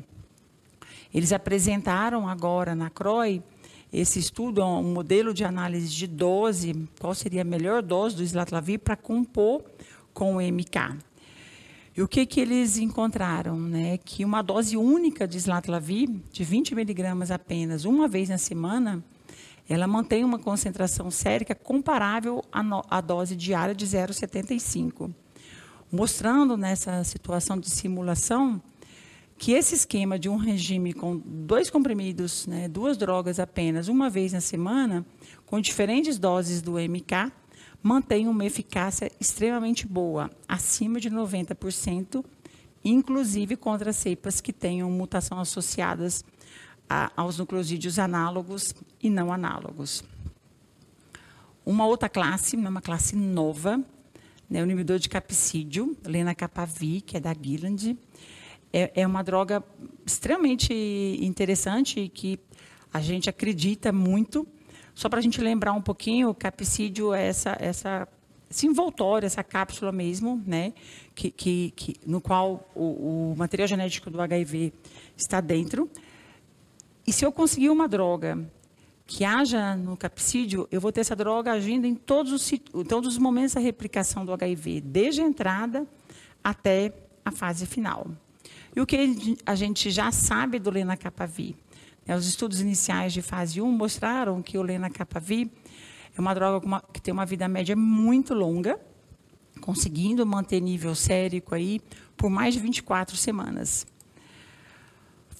Eles 1.13 1.31
apresentaram 1.31 2.27
agora 2.27 2.73
na 2.73 2.89
CROI 2.89 3.43
esse 3.93 4.17
estudo, 4.17 4.65
um 4.65 4.91
modelo 4.91 5.31
de 5.31 5.45
análise 5.45 5.93
de 5.93 6.07
dose, 6.07 6.73
qual 6.99 7.13
seria 7.13 7.43
a 7.43 7.45
melhor 7.45 7.83
dose 7.83 8.15
do 8.15 8.23
islatravir 8.23 8.79
para 8.79 8.95
compor 8.95 9.63
com 10.15 10.37
o 10.37 10.41
MK. 10.41 10.97
E 11.95 12.01
o 12.01 12.07
que, 12.07 12.25
que 12.25 12.41
eles 12.41 12.79
encontraram? 12.79 13.59
Né? 13.59 13.99
Que 13.99 14.25
uma 14.25 14.41
dose 14.41 14.75
única 14.75 15.27
de 15.27 15.37
islatravir, 15.37 16.09
de 16.31 16.43
20 16.43 16.73
miligramas 16.73 17.29
apenas, 17.29 17.85
uma 17.85 18.07
vez 18.07 18.29
na 18.29 18.39
semana, 18.39 19.05
ela 19.67 19.87
mantém 19.87 20.23
uma 20.23 20.39
concentração 20.39 21.09
sérica 21.09 21.55
comparável 21.55 22.43
à, 22.51 22.61
no, 22.61 22.83
à 22.89 22.99
dose 22.99 23.35
diária 23.35 23.73
de 23.73 23.85
0,75. 23.85 25.13
Mostrando 25.91 26.57
nessa 26.57 27.03
situação 27.03 27.57
de 27.57 27.69
simulação 27.69 28.61
que 29.37 29.51
esse 29.51 29.75
esquema 29.75 30.17
de 30.17 30.29
um 30.29 30.37
regime 30.37 30.93
com 30.93 31.17
dois 31.17 31.69
comprimidos, 31.69 32.47
né, 32.47 32.67
duas 32.67 32.97
drogas 32.97 33.39
apenas, 33.39 33.87
uma 33.87 34.09
vez 34.09 34.33
na 34.33 34.41
semana, 34.41 35.05
com 35.45 35.59
diferentes 35.59 36.17
doses 36.17 36.61
do 36.61 36.73
MK, 36.73 37.31
mantém 37.81 38.27
uma 38.27 38.45
eficácia 38.45 39.11
extremamente 39.19 39.85
boa, 39.85 40.29
acima 40.47 40.99
de 40.99 41.09
90%, 41.09 42.23
inclusive 42.85 43.55
contra 43.57 43.91
cepas 43.91 44.39
que 44.39 44.53
tenham 44.53 44.89
mutação 44.89 45.39
associadas 45.39 46.23
aos 47.15 47.37
nucleosídeos 47.37 47.99
análogos 47.99 48.73
e 49.01 49.09
não 49.09 49.31
análogos. 49.31 50.03
Uma 51.65 51.85
outra 51.85 52.09
classe, 52.09 52.55
uma 52.55 52.81
classe 52.81 53.15
nova, 53.15 53.81
né, 54.49 54.61
o 54.61 54.65
inibidor 54.65 54.99
de 54.99 55.09
capsídio, 55.09 55.95
lenacapavir, 56.05 57.01
que 57.03 57.17
é 57.17 57.19
da 57.19 57.33
Gilland, 57.33 57.97
é, 58.71 58.91
é 59.01 59.07
uma 59.07 59.23
droga 59.23 59.63
extremamente 60.05 60.73
interessante 61.21 61.99
e 61.99 62.09
que 62.09 62.39
a 62.91 62.99
gente 62.99 63.29
acredita 63.29 63.91
muito. 63.91 64.47
Só 64.93 65.09
para 65.09 65.19
a 65.19 65.21
gente 65.21 65.39
lembrar 65.41 65.73
um 65.73 65.81
pouquinho, 65.81 66.29
o 66.29 66.35
capsídio 66.35 67.13
é 67.13 67.27
essa, 67.27 67.57
essa, 67.59 68.07
esse 68.49 68.67
envoltório, 68.67 69.25
essa 69.25 69.43
cápsula 69.43 69.91
mesmo, 69.91 70.41
né, 70.45 70.73
que, 71.15 71.31
que, 71.31 71.73
que 71.75 71.95
no 72.05 72.19
qual 72.21 72.69
o, 72.75 73.31
o, 73.31 73.35
material 73.35 73.67
genético 73.67 74.09
do 74.09 74.21
HIV 74.21 74.73
está 75.15 75.39
dentro. 75.39 75.89
E 77.05 77.11
se 77.11 77.25
eu 77.25 77.31
conseguir 77.31 77.69
uma 77.69 77.87
droga 77.87 78.39
que 79.05 79.25
haja 79.25 79.75
no 79.75 79.97
capsídio, 79.97 80.67
eu 80.71 80.79
vou 80.79 80.91
ter 80.91 81.01
essa 81.01 81.15
droga 81.15 81.51
agindo 81.51 81.85
em 81.85 81.93
todos 81.93 82.31
os, 82.31 82.51
todos 82.87 83.13
os 83.13 83.17
momentos 83.17 83.53
da 83.53 83.59
replicação 83.59 84.25
do 84.25 84.33
HIV, 84.33 84.81
desde 84.81 85.21
a 85.21 85.25
entrada 85.25 85.85
até 86.43 86.93
a 87.25 87.31
fase 87.31 87.65
final. 87.65 88.07
E 88.75 88.81
o 88.81 88.85
que 88.85 89.37
a 89.45 89.55
gente 89.55 89.91
já 89.91 90.11
sabe 90.11 90.59
do 90.59 90.69
lenacapavir? 90.69 91.55
É, 92.05 92.15
os 92.15 92.27
estudos 92.27 92.59
iniciais 92.59 93.13
de 93.13 93.21
fase 93.21 93.61
1 93.61 93.71
mostraram 93.71 94.41
que 94.41 94.57
o 94.57 94.61
lenacapavir 94.61 95.49
é 96.15 96.19
uma 96.19 96.33
droga 96.33 96.81
que 96.91 97.01
tem 97.01 97.13
uma 97.13 97.25
vida 97.25 97.47
média 97.47 97.75
muito 97.75 98.33
longa, 98.33 98.79
conseguindo 99.61 100.25
manter 100.25 100.59
nível 100.59 100.95
sérico 100.95 101.55
aí 101.55 101.81
por 102.17 102.29
mais 102.29 102.53
de 102.53 102.59
24 102.59 103.15
semanas. 103.15 103.85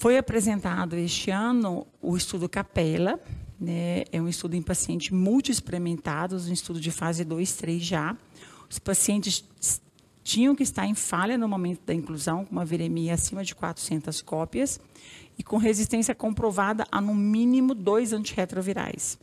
Foi 0.04 0.18
apresentado 0.18 0.98
este 0.98 1.32
ano 1.32 1.88
o 2.02 2.18
estudo 2.18 2.50
Capella, 2.50 3.18
né, 3.58 4.04
é 4.12 4.22
um 4.22 4.28
estudo 4.28 4.54
em 4.54 4.62
pacientes 4.62 5.12
multi-experimentados, 5.12 6.50
um 6.50 6.52
estudo 6.52 6.78
de 6.78 6.92
fase 6.92 7.24
2, 7.24 7.54
3 7.54 7.82
já. 7.82 8.18
Os 8.70 8.78
pacientes 8.80 9.46
tinham 10.22 10.54
que 10.56 10.64
estar 10.64 10.86
em 10.86 10.94
falha 10.94 11.38
no 11.38 11.48
momento 11.48 11.86
da 11.86 11.94
inclusão, 11.94 12.44
com 12.44 12.52
uma 12.52 12.66
viremia 12.66 13.14
acima 13.14 13.46
de 13.46 13.56
400 13.56 14.22
cópias 14.22 14.78
e 15.38 15.42
com 15.42 15.56
resistência 15.56 16.14
comprovada 16.14 16.86
a 16.92 17.00
no 17.00 17.16
mínimo 17.16 17.74
dois 17.74 18.12
antirretrovirais. 18.12 19.18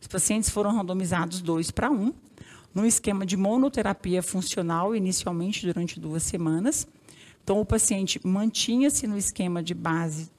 Os 0.00 0.06
pacientes 0.06 0.48
foram 0.48 0.74
randomizados 0.74 1.42
dois 1.42 1.70
para 1.70 1.90
um, 1.90 2.10
num 2.74 2.86
esquema 2.86 3.26
de 3.26 3.36
monoterapia 3.36 4.22
funcional, 4.22 4.96
inicialmente 4.96 5.66
durante 5.66 6.00
duas 6.00 6.22
semanas. 6.22 6.88
Então, 7.42 7.60
o 7.60 7.66
paciente 7.66 8.20
mantinha-se 8.24 9.06
no 9.06 9.18
esquema 9.18 9.62
de 9.62 9.74
base 9.74 10.30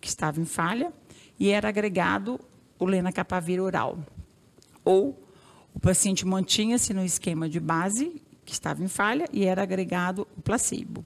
que 0.00 0.08
estava 0.08 0.40
em 0.40 0.44
falha 0.44 0.92
e 1.38 1.50
era 1.50 1.68
agregado 1.68 2.40
o 2.78 2.84
lenacapavir 2.84 3.60
oral. 3.60 3.98
Ou 4.84 5.18
o 5.74 5.80
paciente 5.80 6.26
mantinha-se 6.26 6.94
no 6.94 7.04
esquema 7.04 7.48
de 7.48 7.60
base 7.60 8.22
que 8.44 8.52
estava 8.52 8.82
em 8.82 8.88
falha 8.88 9.28
e 9.32 9.44
era 9.44 9.62
agregado 9.62 10.26
o 10.36 10.40
placebo. 10.40 11.04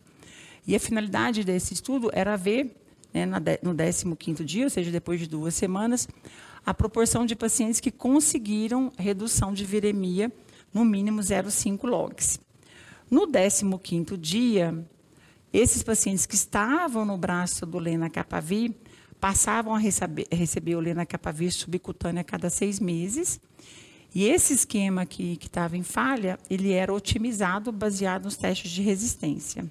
E 0.67 0.77
a 0.77 0.81
finalidade 0.81 1.43
desse 1.43 1.75
estudo 1.75 2.09
era 2.13 2.37
ver, 2.37 2.77
né, 3.13 3.27
no 3.27 3.75
15º 3.75 4.45
dia, 4.45 4.65
ou 4.65 4.71
seja, 4.71 4.91
depois 4.93 5.19
de 5.19 5.27
duas 5.27 5.55
semanas, 5.55 6.09
a 6.65 6.73
proporção 6.73 7.27
de 7.27 7.35
pacientes 7.35 7.81
que 7.81 7.91
conseguiram 7.91 8.93
redução 8.97 9.53
de 9.53 9.65
viremia 9.65 10.31
no 10.73 10.85
mínimo 10.85 11.21
0,5 11.21 11.85
logs. 11.85 12.41
No 13.11 13.27
15º 13.27 14.17
dia, 14.17 14.87
esses 15.53 15.83
pacientes 15.83 16.27
que 16.27 16.35
estavam 16.35 17.05
no 17.05 17.17
braço 17.17 17.67
do 17.67 17.79
lenacapavir 17.79 18.73
passavam 19.21 19.75
a 19.75 19.79
receber, 19.79 20.27
receber 20.33 20.75
o 20.75 20.81
lenacapavir 20.81 21.53
subcutâneo 21.53 22.21
a 22.21 22.25
cada 22.25 22.51
seis 22.51 22.81
meses 22.81 23.41
e 24.15 24.25
esse 24.25 24.53
esquema 24.53 25.07
que 25.07 25.39
estava 25.41 25.77
em 25.77 25.83
falha, 25.83 26.39
ele 26.51 26.73
era 26.73 26.93
otimizado 26.93 27.73
baseado 27.73 28.25
nos 28.25 28.37
testes 28.37 28.71
de 28.71 28.83
resistência. 28.83 29.71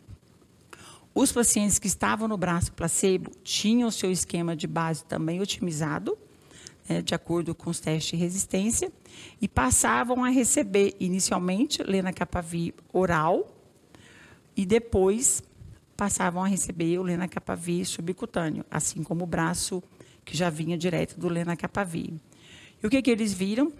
Os 1.13 1.31
pacientes 1.31 1.77
que 1.77 1.87
estavam 1.87 2.27
no 2.27 2.37
braço 2.37 2.71
placebo 2.71 3.29
tinham 3.43 3.91
seu 3.91 4.11
esquema 4.11 4.55
de 4.55 4.65
base 4.65 5.03
também 5.05 5.41
otimizado, 5.41 6.17
né, 6.89 7.01
de 7.01 7.13
acordo 7.13 7.53
com 7.53 7.69
os 7.69 7.79
testes 7.79 8.11
de 8.11 8.15
resistência, 8.15 8.91
e 9.39 9.47
passavam 9.47 10.23
a 10.23 10.29
receber 10.29 10.95
inicialmente 10.99 11.83
lenacapavir 11.83 12.73
oral 12.91 13.47
e 14.55 14.65
depois 14.65 15.43
passavam 16.01 16.43
a 16.43 16.47
receber 16.47 16.97
o 16.97 17.03
lenacapavir 17.03 17.85
subcutâneo, 17.85 18.65
assim 18.71 19.03
como 19.03 19.23
o 19.23 19.27
braço 19.27 19.83
que 20.25 20.35
já 20.35 20.49
vinha 20.49 20.75
direto 20.75 21.19
do 21.19 21.29
lenacapavir. 21.29 22.15
E 22.81 22.87
o 22.87 22.89
que, 22.89 23.03
que 23.03 23.11
eles 23.11 23.31
viram? 23.31 23.71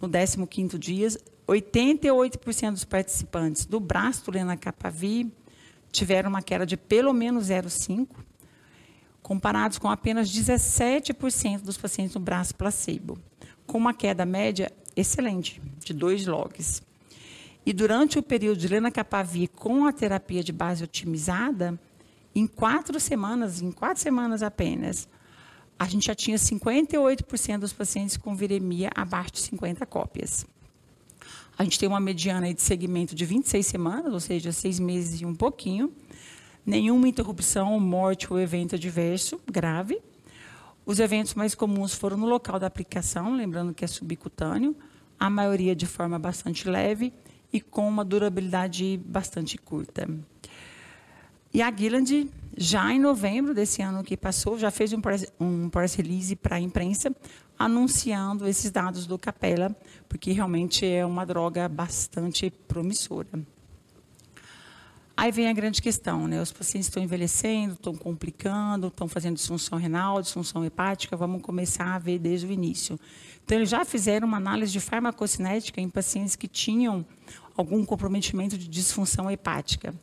no 0.00 0.08
15º 0.08 0.76
dia, 0.76 1.06
88% 1.46 2.72
dos 2.72 2.84
participantes 2.84 3.66
do 3.66 3.78
braço 3.78 4.24
do 4.24 4.32
lenacapavir 4.32 5.28
tiveram 5.92 6.28
uma 6.28 6.42
queda 6.42 6.66
de 6.66 6.76
pelo 6.76 7.12
menos 7.12 7.50
0,5, 7.50 8.08
comparados 9.22 9.78
com 9.78 9.88
apenas 9.88 10.28
17% 10.28 11.60
dos 11.60 11.78
pacientes 11.78 12.16
no 12.16 12.20
braço 12.20 12.52
placebo, 12.56 13.16
com 13.64 13.78
uma 13.78 13.94
queda 13.94 14.26
média 14.26 14.72
excelente, 14.96 15.62
de 15.84 15.92
2 15.94 16.26
logs. 16.26 16.82
E 17.66 17.72
durante 17.72 18.18
o 18.18 18.22
período 18.22 18.58
de 18.58 18.68
lenacapavir 18.68 19.48
com 19.48 19.86
a 19.86 19.92
terapia 19.92 20.44
de 20.44 20.52
base 20.52 20.84
otimizada, 20.84 21.78
em 22.34 22.46
quatro 22.46 23.00
semanas, 23.00 23.62
em 23.62 23.72
quatro 23.72 24.02
semanas 24.02 24.42
apenas, 24.42 25.08
a 25.78 25.86
gente 25.86 26.06
já 26.06 26.14
tinha 26.14 26.36
58% 26.36 27.58
dos 27.58 27.72
pacientes 27.72 28.16
com 28.16 28.34
viremia 28.34 28.90
abaixo 28.94 29.32
de 29.32 29.40
50 29.40 29.86
cópias. 29.86 30.46
A 31.56 31.64
gente 31.64 31.78
tem 31.78 31.88
uma 31.88 32.00
mediana 32.00 32.52
de 32.52 32.60
segmento 32.60 33.14
de 33.14 33.24
26 33.24 33.66
semanas, 33.66 34.12
ou 34.12 34.20
seja, 34.20 34.52
seis 34.52 34.78
meses 34.78 35.20
e 35.20 35.24
um 35.24 35.34
pouquinho. 35.34 35.92
Nenhuma 36.66 37.08
interrupção, 37.08 37.78
morte 37.80 38.30
ou 38.30 38.38
evento 38.38 38.74
adverso 38.74 39.40
grave. 39.50 40.00
Os 40.84 40.98
eventos 40.98 41.34
mais 41.34 41.54
comuns 41.54 41.94
foram 41.94 42.16
no 42.16 42.26
local 42.26 42.58
da 42.58 42.66
aplicação, 42.66 43.34
lembrando 43.34 43.72
que 43.72 43.84
é 43.84 43.88
subcutâneo, 43.88 44.76
a 45.18 45.30
maioria 45.30 45.74
de 45.74 45.86
forma 45.86 46.18
bastante 46.18 46.68
leve 46.68 47.12
e 47.54 47.60
com 47.60 47.88
uma 47.88 48.04
durabilidade 48.04 49.00
bastante 49.06 49.56
curta. 49.56 50.08
E 51.52 51.62
a 51.62 51.70
Gilland, 51.70 52.28
já 52.56 52.92
em 52.92 52.98
novembro 52.98 53.54
desse 53.54 53.80
ano 53.80 54.02
que 54.02 54.16
passou, 54.16 54.58
já 54.58 54.72
fez 54.72 54.92
um 54.92 55.00
press, 55.00 55.32
um 55.38 55.70
press 55.70 55.94
release 55.94 56.34
para 56.34 56.56
a 56.56 56.60
imprensa, 56.60 57.14
anunciando 57.56 58.48
esses 58.48 58.72
dados 58.72 59.06
do 59.06 59.16
Capela, 59.16 59.74
porque 60.08 60.32
realmente 60.32 60.84
é 60.84 61.06
uma 61.06 61.24
droga 61.24 61.68
bastante 61.68 62.50
promissora. 62.50 63.28
Aí 65.16 65.30
vem 65.30 65.48
a 65.48 65.52
grande 65.52 65.80
questão, 65.80 66.26
né? 66.26 66.42
Os 66.42 66.50
pacientes 66.50 66.88
estão 66.88 67.02
envelhecendo, 67.02 67.74
estão 67.74 67.94
complicando, 67.94 68.88
estão 68.88 69.06
fazendo 69.06 69.36
disfunção 69.36 69.78
renal, 69.78 70.20
disfunção 70.20 70.64
hepática, 70.64 71.16
vamos 71.16 71.40
começar 71.40 71.94
a 71.94 71.98
ver 71.98 72.18
desde 72.18 72.46
o 72.46 72.50
início. 72.50 72.98
Então, 73.44 73.56
eles 73.58 73.70
já 73.70 73.84
fizeram 73.84 74.26
uma 74.26 74.38
análise 74.38 74.72
de 74.72 74.80
farmacocinética 74.80 75.80
em 75.80 75.88
pacientes 75.88 76.34
que 76.34 76.48
tinham 76.48 77.06
algum 77.56 77.84
comprometimento 77.84 78.58
de 78.58 78.66
disfunção 78.66 79.30
hepática. 79.30 79.94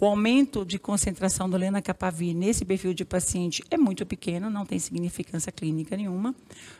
O 0.00 0.06
aumento 0.06 0.64
de 0.64 0.80
concentração 0.80 1.48
do 1.48 1.56
lenacapavir 1.56 2.34
nesse 2.34 2.64
perfil 2.64 2.92
de 2.92 3.04
paciente 3.04 3.62
é 3.70 3.78
muito 3.78 4.04
pequeno, 4.04 4.50
não 4.50 4.66
tem 4.66 4.76
significância 4.76 5.52
clínica 5.52 5.96
nenhuma, 5.96 6.34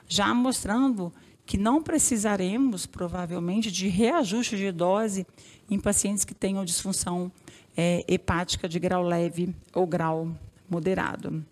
já 0.09 0.35
mostrando 0.35 1.13
que 1.47 1.57
não 1.57 1.81
precisaremos, 1.81 2.87
provavelmente, 2.87 3.71
de 3.71 3.87
reajuste 3.87 4.57
de 4.57 4.73
dose 4.73 5.25
em 5.71 5.79
pacientes 5.79 6.25
que 6.25 6.35
tenham 6.35 6.65
disfunção 6.65 7.31
é, 7.77 8.05
hepática 8.07 8.69
de 8.69 8.79
grau 8.79 9.03
leve 9.03 9.55
ou 9.75 9.87
grau 9.87 10.29
moderado. 10.69 11.45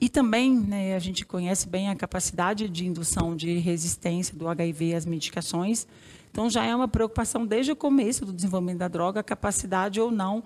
E 0.00 0.08
também 0.08 0.54
né, 0.54 0.94
a 0.94 0.98
gente 0.98 1.24
conhece 1.24 1.68
bem 1.68 1.88
a 1.88 1.96
capacidade 1.96 2.68
de 2.68 2.86
indução 2.86 3.34
de 3.34 3.58
resistência 3.58 4.36
do 4.36 4.48
HIV 4.48 4.94
às 4.94 5.06
medicações. 5.06 5.86
Então 6.30 6.50
já 6.50 6.64
é 6.64 6.74
uma 6.74 6.88
preocupação 6.88 7.46
desde 7.46 7.72
o 7.72 7.76
começo 7.76 8.26
do 8.26 8.32
desenvolvimento 8.32 8.78
da 8.78 8.88
droga, 8.88 9.20
a 9.20 9.22
capacidade 9.22 10.00
ou 10.00 10.10
não 10.10 10.42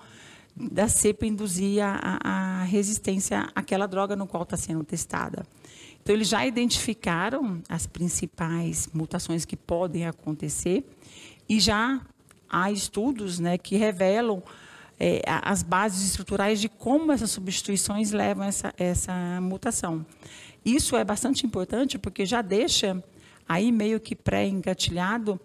da 0.54 0.88
cepa 0.88 1.24
induzir 1.24 1.82
a, 1.82 2.18
a 2.22 2.64
resistência 2.64 3.48
àquela 3.54 3.86
droga 3.86 4.16
no 4.16 4.26
qual 4.26 4.42
está 4.42 4.56
sendo 4.56 4.84
testada. 4.84 5.46
Então 6.02 6.14
eles 6.14 6.28
já 6.28 6.46
identificaram 6.46 7.62
as 7.68 7.86
principais 7.86 8.88
mutações 8.92 9.44
que 9.44 9.56
podem 9.56 10.06
acontecer 10.06 10.84
e 11.48 11.60
já 11.60 12.00
há 12.48 12.70
estudos 12.70 13.38
né, 13.38 13.58
que 13.58 13.76
revelam 13.76 14.42
é, 14.98 15.22
as 15.26 15.62
bases 15.62 16.04
estruturais 16.08 16.60
de 16.60 16.68
como 16.68 17.12
essas 17.12 17.30
substituições 17.30 18.10
levam 18.10 18.44
essa, 18.44 18.74
essa 18.76 19.40
mutação. 19.40 20.04
Isso 20.64 20.96
é 20.96 21.04
bastante 21.04 21.46
importante 21.46 21.98
porque 21.98 22.26
já 22.26 22.42
deixa 22.42 23.02
aí 23.48 23.70
meio 23.72 24.00
que 24.00 24.14
pré-engatilhado 24.14 25.40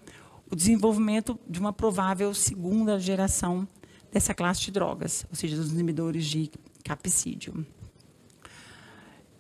o 0.52 0.56
desenvolvimento 0.56 1.40
de 1.48 1.60
uma 1.60 1.72
provável 1.72 2.34
segunda 2.34 3.00
geração 3.00 3.68
dessa 4.12 4.34
classe 4.34 4.62
de 4.62 4.72
drogas, 4.72 5.26
ou 5.30 5.36
seja, 5.36 5.56
dos 5.56 5.72
inibidores 5.72 6.26
de 6.26 6.52
capsídio. 6.84 7.66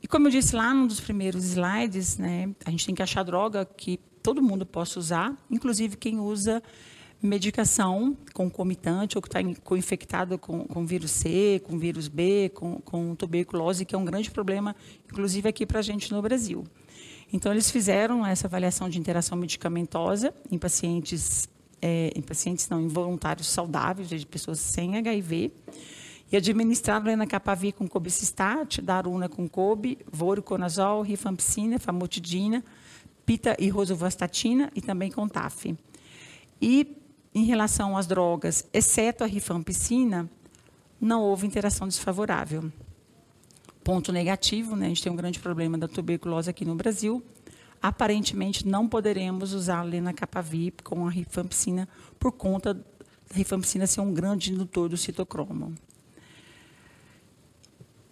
E 0.01 0.07
como 0.07 0.27
eu 0.27 0.31
disse 0.31 0.55
lá 0.55 0.73
num 0.73 0.87
dos 0.87 0.99
primeiros 0.99 1.43
slides, 1.45 2.17
né, 2.17 2.49
a 2.65 2.71
gente 2.71 2.85
tem 2.85 2.95
que 2.95 3.03
achar 3.03 3.23
droga 3.23 3.65
que 3.65 3.99
todo 4.21 4.41
mundo 4.41 4.65
possa 4.65 4.99
usar, 4.99 5.37
inclusive 5.51 5.97
quem 5.97 6.19
usa 6.19 6.63
medicação 7.23 8.17
concomitante 8.33 9.17
ou 9.17 9.21
que 9.21 9.29
está 9.29 9.41
infectado 9.41 10.37
com, 10.37 10.65
com 10.65 10.85
vírus 10.85 11.11
C, 11.11 11.61
com 11.65 11.79
vírus 11.79 12.09
B, 12.09 12.51
com, 12.53 12.81
com 12.81 13.15
tuberculose, 13.15 13.85
que 13.85 13.95
é 13.95 13.97
um 13.97 14.03
grande 14.03 14.29
problema, 14.29 14.75
inclusive 15.09 15.47
aqui 15.47 15.65
para 15.65 15.79
a 15.79 15.81
gente 15.81 16.11
no 16.11 16.21
Brasil. 16.21 16.65
Então, 17.31 17.51
eles 17.51 17.71
fizeram 17.71 18.25
essa 18.25 18.45
avaliação 18.45 18.89
de 18.89 18.99
interação 18.99 19.37
medicamentosa 19.37 20.33
em 20.51 20.57
pacientes, 20.57 21.47
é, 21.81 22.11
em 22.13 22.21
pacientes 22.21 22.67
não 22.67 22.81
involuntários 22.81 23.47
saudáveis, 23.47 24.09
de 24.09 24.25
pessoas 24.25 24.59
sem 24.59 24.97
HIV, 24.97 25.51
e 26.29 26.35
administraram 26.35 27.05
lenacapavir 27.05 27.73
com 27.73 27.87
cobicistat, 27.87 28.81
daruna 28.81 29.29
com 29.29 29.47
cobi, 29.47 29.97
voriconazol, 30.11 31.01
rifampicina, 31.01 31.79
famotidina, 31.79 32.63
pita 33.25 33.55
e 33.57 33.69
rosuvastatina 33.69 34.69
e 34.75 34.81
também 34.81 35.09
com 35.09 35.27
TAF. 35.27 35.75
E 36.61 37.02
em 37.33 37.43
relação 37.43 37.97
às 37.97 38.05
drogas, 38.05 38.67
exceto 38.71 39.23
a 39.23 39.27
rifampicina, 39.27 40.29
não 41.01 41.21
houve 41.21 41.47
interação 41.47 41.87
desfavorável. 41.87 42.71
Ponto 43.83 44.11
negativo, 44.11 44.75
né? 44.75 44.85
a 44.85 44.89
gente 44.89 45.03
tem 45.03 45.11
um 45.11 45.15
grande 45.15 45.39
problema 45.39 45.77
da 45.77 45.87
tuberculose 45.87 46.49
aqui 46.49 46.63
no 46.63 46.75
Brasil. 46.75 47.23
Aparentemente, 47.81 48.65
não 48.65 48.87
poderemos 48.87 49.51
usar 49.53 49.79
a 49.79 49.83
lenacapavir 49.83 50.73
com 50.83 51.05
a 51.05 51.09
rifampicina 51.09 51.89
por 52.17 52.31
conta 52.31 52.73
da 52.73 52.81
rifampicina 53.33 53.85
ser 53.85 53.99
um 53.99 54.13
grande 54.13 54.53
indutor 54.53 54.87
do 54.87 54.95
citocromo. 54.95 55.73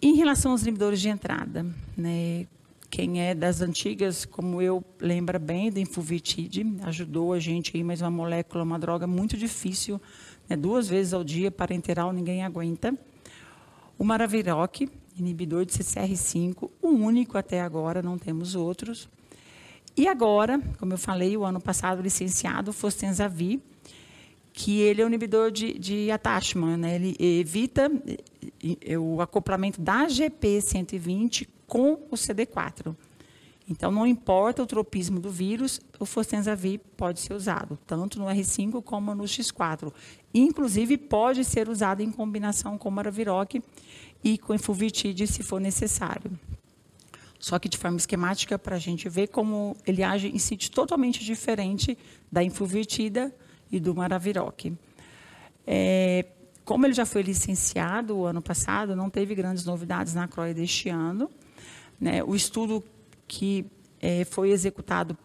Em 0.02 0.16
relação 0.16 0.50
aos 0.50 0.62
inibidores 0.62 1.00
de 1.00 1.08
entrada, 1.08 1.64
né, 1.96 2.46
quem 2.92 3.22
é 3.22 3.34
das 3.34 3.62
antigas, 3.62 4.26
como 4.26 4.60
eu, 4.60 4.84
lembra 5.00 5.38
bem 5.38 5.70
do 5.72 5.80
Infuvitide, 5.80 6.76
ajudou 6.82 7.32
a 7.32 7.40
gente 7.40 7.74
aí, 7.74 7.82
mas 7.82 8.02
uma 8.02 8.10
molécula, 8.10 8.62
uma 8.62 8.78
droga 8.78 9.06
muito 9.06 9.34
difícil, 9.34 9.98
né, 10.46 10.58
duas 10.58 10.88
vezes 10.88 11.14
ao 11.14 11.24
dia, 11.24 11.50
parenteral, 11.50 12.12
ninguém 12.12 12.44
aguenta. 12.44 12.94
O 13.98 14.04
Maraviroc, 14.04 14.82
inibidor 15.16 15.64
de 15.64 15.72
CCR5, 15.72 16.68
o 16.82 16.88
único 16.88 17.38
até 17.38 17.62
agora, 17.62 18.02
não 18.02 18.18
temos 18.18 18.54
outros. 18.54 19.08
E 19.96 20.06
agora, 20.06 20.60
como 20.78 20.92
eu 20.92 20.98
falei, 20.98 21.34
o 21.34 21.46
ano 21.46 21.62
passado 21.62 22.02
licenciado 22.02 22.74
Fostenzavir, 22.74 23.58
que 24.52 24.80
ele 24.80 25.00
é 25.00 25.04
um 25.06 25.08
inibidor 25.08 25.50
de, 25.50 25.78
de 25.78 26.10
attachment, 26.10 26.76
né? 26.76 26.96
ele 26.96 27.16
evita 27.18 27.90
o 29.00 29.22
acoplamento 29.22 29.80
da 29.80 30.04
GP120 30.04 31.48
com 31.72 31.94
o 32.10 32.16
CD4. 32.16 32.94
Então, 33.66 33.90
não 33.90 34.06
importa 34.06 34.62
o 34.62 34.66
tropismo 34.66 35.18
do 35.18 35.30
vírus, 35.30 35.80
o 35.98 36.04
fostenzavir 36.04 36.78
pode 36.98 37.18
ser 37.18 37.32
usado, 37.32 37.78
tanto 37.86 38.18
no 38.18 38.26
R5 38.26 38.82
como 38.82 39.14
no 39.14 39.24
X4. 39.24 39.90
Inclusive, 40.34 40.98
pode 40.98 41.46
ser 41.46 41.70
usado 41.70 42.02
em 42.02 42.10
combinação 42.10 42.76
com 42.76 42.90
maraviroc 42.90 43.54
e 44.22 44.36
com 44.36 44.52
infuvitide, 44.52 45.26
se 45.26 45.42
for 45.42 45.58
necessário. 45.58 46.38
Só 47.38 47.58
que 47.58 47.70
de 47.70 47.78
forma 47.78 47.96
esquemática, 47.96 48.58
para 48.58 48.76
a 48.76 48.78
gente 48.78 49.08
ver 49.08 49.28
como 49.28 49.74
ele 49.86 50.02
age 50.02 50.28
em 50.28 50.38
sítio 50.38 50.70
totalmente 50.72 51.24
diferente 51.24 51.96
da 52.30 52.44
infuvitida 52.44 53.34
e 53.70 53.80
do 53.80 53.94
maraviroc. 53.94 54.74
É, 55.66 56.26
como 56.66 56.84
ele 56.84 56.92
já 56.92 57.06
foi 57.06 57.22
licenciado 57.22 58.14
o 58.14 58.26
ano 58.26 58.42
passado, 58.42 58.94
não 58.94 59.08
teve 59.08 59.34
grandes 59.34 59.64
novidades 59.64 60.12
na 60.12 60.28
CROI 60.28 60.52
deste 60.52 60.90
ano. 60.90 61.30
Né? 62.02 62.20
O 62.24 62.34
estudo 62.34 62.82
que 63.28 63.64
é, 64.00 64.24
foi 64.24 64.50
executado 64.50 65.16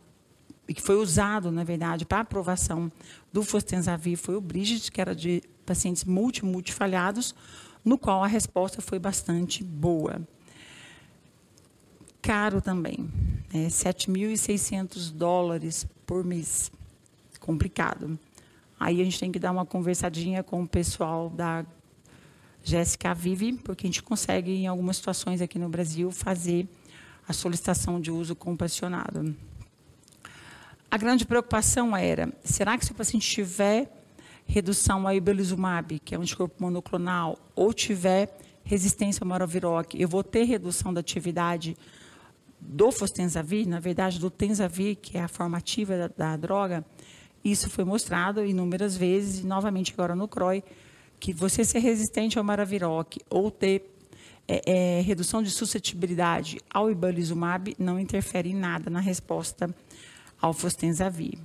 e 0.67 0.75
que 0.75 0.81
foi 0.81 0.95
usado, 0.95 1.49
na 1.51 1.63
verdade, 1.63 2.05
para 2.05 2.19
aprovação 2.19 2.91
do 3.33 3.41
Fostenzavir 3.41 4.15
foi 4.15 4.35
o 4.35 4.41
Bridget, 4.41 4.91
que 4.91 5.01
era 5.01 5.15
de 5.15 5.41
pacientes 5.65 6.03
multi-multifalhados, 6.03 7.33
no 7.83 7.97
qual 7.97 8.23
a 8.23 8.27
resposta 8.27 8.79
foi 8.79 8.99
bastante 8.99 9.63
boa. 9.63 10.21
Caro 12.21 12.61
também, 12.61 13.09
né? 13.51 13.69
7.600 13.69 15.11
dólares 15.11 15.87
por 16.05 16.23
mês. 16.23 16.71
Complicado. 17.39 18.19
Aí 18.79 19.01
a 19.01 19.03
gente 19.03 19.19
tem 19.19 19.31
que 19.31 19.39
dar 19.39 19.51
uma 19.51 19.65
conversadinha 19.65 20.43
com 20.43 20.61
o 20.61 20.67
pessoal 20.67 21.27
da 21.27 21.65
Jéssica 22.67 23.13
Vive, 23.13 23.53
porque 23.53 23.87
a 23.87 23.89
gente 23.89 24.03
consegue, 24.03 24.51
em 24.51 24.67
algumas 24.67 24.97
situações 24.97 25.41
aqui 25.41 25.57
no 25.57 25.69
Brasil, 25.69 26.11
fazer 26.11 26.67
a 27.25 27.31
solicitação 27.31 27.99
de 27.99 28.11
uso 28.11 28.35
compassionado. 28.35 29.33
A 30.91 30.97
grande 30.97 31.25
preocupação 31.25 31.95
era, 31.95 32.29
será 32.43 32.77
que 32.77 32.85
se 32.85 32.91
o 32.91 32.95
paciente 32.95 33.25
tiver 33.25 33.89
redução 34.45 35.07
ao 35.07 35.13
ibelizumab, 35.13 35.99
que 35.99 36.13
é 36.13 36.19
um 36.19 36.23
anticorpo 36.23 36.61
monoclonal, 36.61 37.39
ou 37.55 37.73
tiver 37.73 38.37
resistência 38.65 39.23
ao 39.23 39.29
maraviroc, 39.29 39.93
eu 39.93 40.07
vou 40.09 40.21
ter 40.21 40.43
redução 40.43 40.93
da 40.93 40.99
atividade 40.99 41.77
do 42.59 42.91
fostenzavir, 42.91 43.65
na 43.65 43.79
verdade 43.79 44.19
do 44.19 44.29
tenzavir, 44.29 44.97
que 44.97 45.17
é 45.17 45.23
a 45.23 45.29
formativa 45.29 45.97
da, 45.97 46.07
da 46.07 46.35
droga, 46.35 46.85
isso 47.45 47.69
foi 47.69 47.85
mostrado 47.85 48.45
inúmeras 48.45 48.97
vezes, 48.97 49.39
e 49.39 49.47
novamente 49.47 49.93
agora 49.93 50.13
no 50.15 50.27
CROI, 50.27 50.61
que 51.19 51.33
você 51.33 51.63
ser 51.65 51.79
resistente 51.79 52.37
ao 52.37 52.43
maraviroc 52.43 53.17
ou 53.29 53.49
ter 53.49 53.93
é, 54.47 54.97
é, 54.97 55.01
redução 55.01 55.43
de 55.43 55.51
suscetibilidade 55.51 56.57
ao 56.69 56.89
ibalizumab 56.89 57.75
não 57.77 57.99
interfere 57.99 58.49
em 58.49 58.55
nada 58.55 58.89
na 58.89 58.99
resposta 58.99 59.73
ao 60.39 60.53
fostenzavir. 60.53 61.37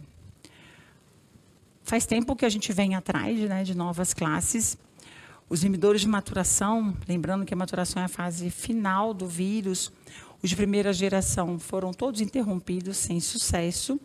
Faz 1.83 2.07
tempo 2.07 2.37
que 2.37 2.45
a 2.45 2.49
gente 2.49 2.73
vem 2.73 2.95
atrás 2.95 3.39
né, 3.41 3.65
de 3.65 3.75
novas 3.75 4.15
classes. 4.15 4.79
Os 5.49 5.63
inibidores 5.65 6.01
de 6.01 6.09
maturação, 6.09 6.97
lembrando 7.09 7.45
que 7.45 7.53
a 7.53 7.57
maturação 7.57 8.01
é 8.01 8.05
a 8.05 8.09
fase 8.09 8.51
final 8.51 9.13
do 9.13 9.27
vírus, 9.27 9.93
os 10.43 10.49
de 10.49 10.57
primeira 10.57 10.93
geração 10.93 11.59
foram 11.59 11.93
todos 11.93 12.21
interrompidos 12.21 12.97
sem 12.97 13.21
sucesso. 13.21 14.01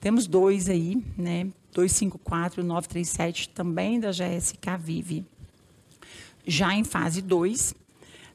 Temos 0.00 0.26
dois 0.26 0.68
aí, 0.68 1.02
né? 1.16 1.48
254 1.72 2.60
e 2.60 2.64
937, 2.64 3.48
também 3.50 4.00
da 4.00 4.10
GSK 4.10 4.76
Vive. 4.78 5.24
Já 6.46 6.74
em 6.74 6.84
fase 6.84 7.22
2, 7.22 7.74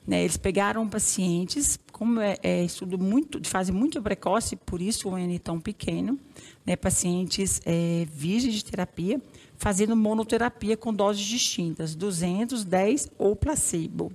né, 0.07 0.21
eles 0.23 0.37
pegaram 0.37 0.87
pacientes, 0.87 1.79
como 1.91 2.19
é, 2.19 2.37
é, 2.43 2.63
estudo 2.63 2.97
muito, 2.97 3.39
de 3.39 3.49
fase 3.49 3.71
muito 3.71 4.01
precoce, 4.01 4.55
por 4.55 4.81
isso 4.81 5.09
o 5.09 5.17
N 5.17 5.39
tão 5.39 5.59
pequeno, 5.59 6.19
né, 6.65 6.75
pacientes 6.75 7.61
é, 7.65 8.05
virgens 8.11 8.55
de 8.55 8.65
terapia, 8.65 9.21
fazendo 9.57 9.95
monoterapia 9.95 10.77
com 10.77 10.93
doses 10.93 11.25
distintas, 11.25 11.95
200, 11.95 12.63
10 12.63 13.09
ou 13.17 13.35
placebo. 13.35 14.11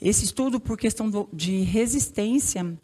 Esse 0.00 0.24
estudo, 0.24 0.58
por 0.60 0.76
questão 0.76 1.08
do, 1.08 1.28
de 1.32 1.62
resistência, 1.62 2.76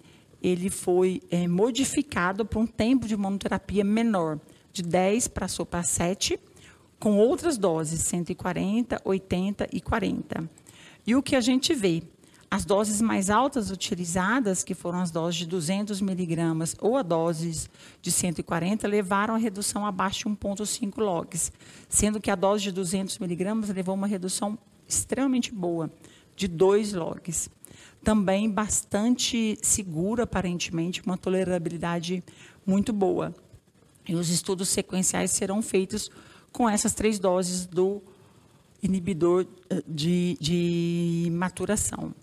ele 0.42 0.70
foi 0.70 1.20
é, 1.30 1.46
modificado 1.46 2.46
para 2.46 2.58
um 2.58 2.66
tempo 2.66 3.06
de 3.06 3.16
monoterapia 3.16 3.84
menor, 3.84 4.38
de 4.72 4.82
10 4.82 5.28
passou 5.28 5.66
para 5.66 5.82
7, 5.82 6.38
com 6.98 7.16
outras 7.16 7.56
doses, 7.56 8.02
140, 8.02 9.00
80 9.04 9.68
e 9.72 9.80
40. 9.80 10.50
E 11.06 11.16
o 11.16 11.22
que 11.22 11.34
a 11.34 11.40
gente 11.40 11.74
vê? 11.74 12.02
As 12.50 12.64
doses 12.64 13.00
mais 13.00 13.30
altas 13.30 13.70
utilizadas, 13.70 14.64
que 14.64 14.74
foram 14.74 14.98
as 14.98 15.12
doses 15.12 15.36
de 15.36 15.46
200 15.46 16.00
miligramas 16.00 16.74
ou 16.80 16.96
a 16.96 17.02
doses 17.02 17.70
de 18.02 18.10
140, 18.10 18.88
levaram 18.88 19.34
a 19.34 19.38
redução 19.38 19.86
abaixo 19.86 20.28
de 20.28 20.34
1,5 20.34 20.98
logs, 20.98 21.52
sendo 21.88 22.20
que 22.20 22.30
a 22.30 22.34
dose 22.34 22.64
de 22.64 22.72
200 22.72 23.18
miligramas 23.20 23.70
levou 23.70 23.94
uma 23.94 24.08
redução 24.08 24.58
extremamente 24.86 25.54
boa, 25.54 25.90
de 26.34 26.48
2 26.48 26.92
logs. 26.92 27.48
Também 28.02 28.50
bastante 28.50 29.56
segura, 29.62 30.24
aparentemente, 30.24 31.02
uma 31.06 31.16
tolerabilidade 31.16 32.24
muito 32.66 32.92
boa. 32.92 33.32
E 34.08 34.14
os 34.14 34.30
estudos 34.30 34.68
sequenciais 34.68 35.30
serão 35.30 35.62
feitos 35.62 36.10
com 36.52 36.68
essas 36.68 36.94
três 36.94 37.18
doses 37.18 37.66
do 37.66 38.02
inibidor 38.82 39.46
eh, 39.68 39.82
de, 39.86 40.36
de 40.40 41.28
maturação. 41.32 42.14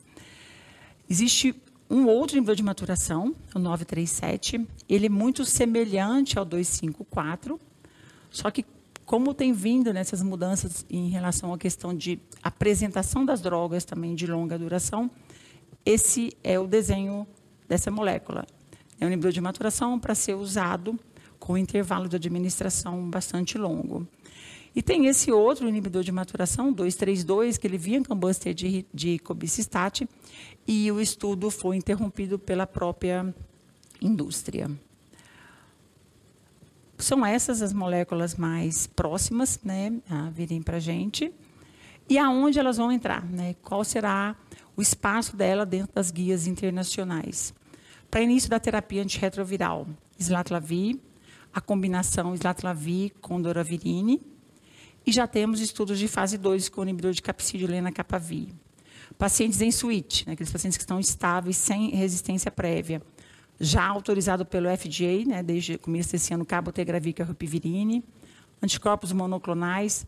Existe 1.09 1.55
um 1.89 2.05
outro 2.05 2.35
inibidor 2.35 2.55
de 2.55 2.63
maturação, 2.63 3.35
o 3.55 3.59
937. 3.59 4.67
Ele 4.89 5.05
é 5.05 5.09
muito 5.09 5.45
semelhante 5.45 6.37
ao 6.37 6.43
254, 6.43 7.59
só 8.29 8.51
que 8.51 8.65
como 9.05 9.33
tem 9.33 9.53
vindo 9.53 9.93
nessas 9.93 10.21
mudanças 10.21 10.85
em 10.89 11.07
relação 11.07 11.53
à 11.53 11.57
questão 11.57 11.95
de 11.95 12.19
apresentação 12.43 13.25
das 13.25 13.39
drogas 13.39 13.85
também 13.85 14.13
de 14.13 14.27
longa 14.27 14.59
duração, 14.59 15.09
esse 15.85 16.35
é 16.43 16.59
o 16.59 16.67
desenho 16.67 17.25
dessa 17.69 17.89
molécula. 17.89 18.45
É 18.99 19.05
um 19.05 19.07
inibidor 19.07 19.31
de 19.31 19.39
maturação 19.39 19.97
para 19.97 20.13
ser 20.13 20.33
usado 20.33 20.99
com 21.47 21.57
intervalo 21.57 22.09
de 22.09 22.17
administração 22.17 23.09
bastante 23.09 23.57
longo. 23.57 24.05
E 24.75 24.81
tem 24.81 25.05
esse 25.05 25.31
outro 25.31 25.65
inibidor 25.65 26.03
de 26.03 26.11
maturação, 26.11 26.73
232, 26.73 27.57
que 27.57 27.65
ele 27.65 27.77
via 27.77 28.03
cambuster 28.03 28.53
de, 28.53 28.85
de 28.93 29.17
cobicistat, 29.19 30.05
e 30.67 30.91
o 30.91 30.99
estudo 30.99 31.49
foi 31.49 31.77
interrompido 31.77 32.37
pela 32.37 32.67
própria 32.67 33.33
indústria. 34.01 34.69
São 36.97 37.25
essas 37.25 37.61
as 37.61 37.71
moléculas 37.71 38.35
mais 38.35 38.85
próximas 38.85 39.57
né, 39.63 39.93
a 40.09 40.29
virem 40.29 40.61
para 40.61 40.77
a 40.77 40.81
gente. 40.81 41.31
E 42.09 42.17
aonde 42.17 42.59
elas 42.59 42.75
vão 42.75 42.91
entrar? 42.91 43.23
Né? 43.23 43.55
Qual 43.63 43.85
será 43.85 44.35
o 44.75 44.81
espaço 44.81 45.37
dela 45.37 45.65
dentro 45.65 45.95
das 45.95 46.11
guias 46.11 46.45
internacionais? 46.45 47.53
Para 48.11 48.21
início 48.21 48.49
da 48.49 48.59
terapia 48.59 49.01
antirretroviral, 49.01 49.87
islatravir, 50.19 50.99
a 51.53 51.61
combinação 51.61 52.33
islatravir 52.33 53.13
com 53.21 53.41
doravirine, 53.41 54.21
e 55.05 55.11
já 55.11 55.25
temos 55.25 55.61
estudos 55.61 55.97
de 55.97 56.07
fase 56.07 56.37
2 56.37 56.67
com 56.67 56.83
inibidor 56.83 57.13
de 57.13 57.21
capsídeo 57.21 57.65
lenacapavir. 57.65 58.49
Pacientes 59.17 59.61
em 59.61 59.71
suíte, 59.71 60.27
né, 60.27 60.33
aqueles 60.33 60.51
pacientes 60.51 60.77
que 60.77 60.83
estão 60.83 60.99
estáveis, 60.99 61.55
sem 61.55 61.91
resistência 61.91 62.51
prévia. 62.51 63.01
Já 63.57 63.85
autorizado 63.85 64.45
pelo 64.45 64.67
FDA, 64.67 65.25
né, 65.25 65.41
desde 65.41 65.75
o 65.75 65.79
começo 65.79 66.11
desse 66.11 66.33
ano, 66.33 66.45
cabotegravir 66.45 67.15
e 67.17 67.23
rupivirine. 67.23 68.03
Anticorpos 68.61 69.13
monoclonais, 69.13 70.05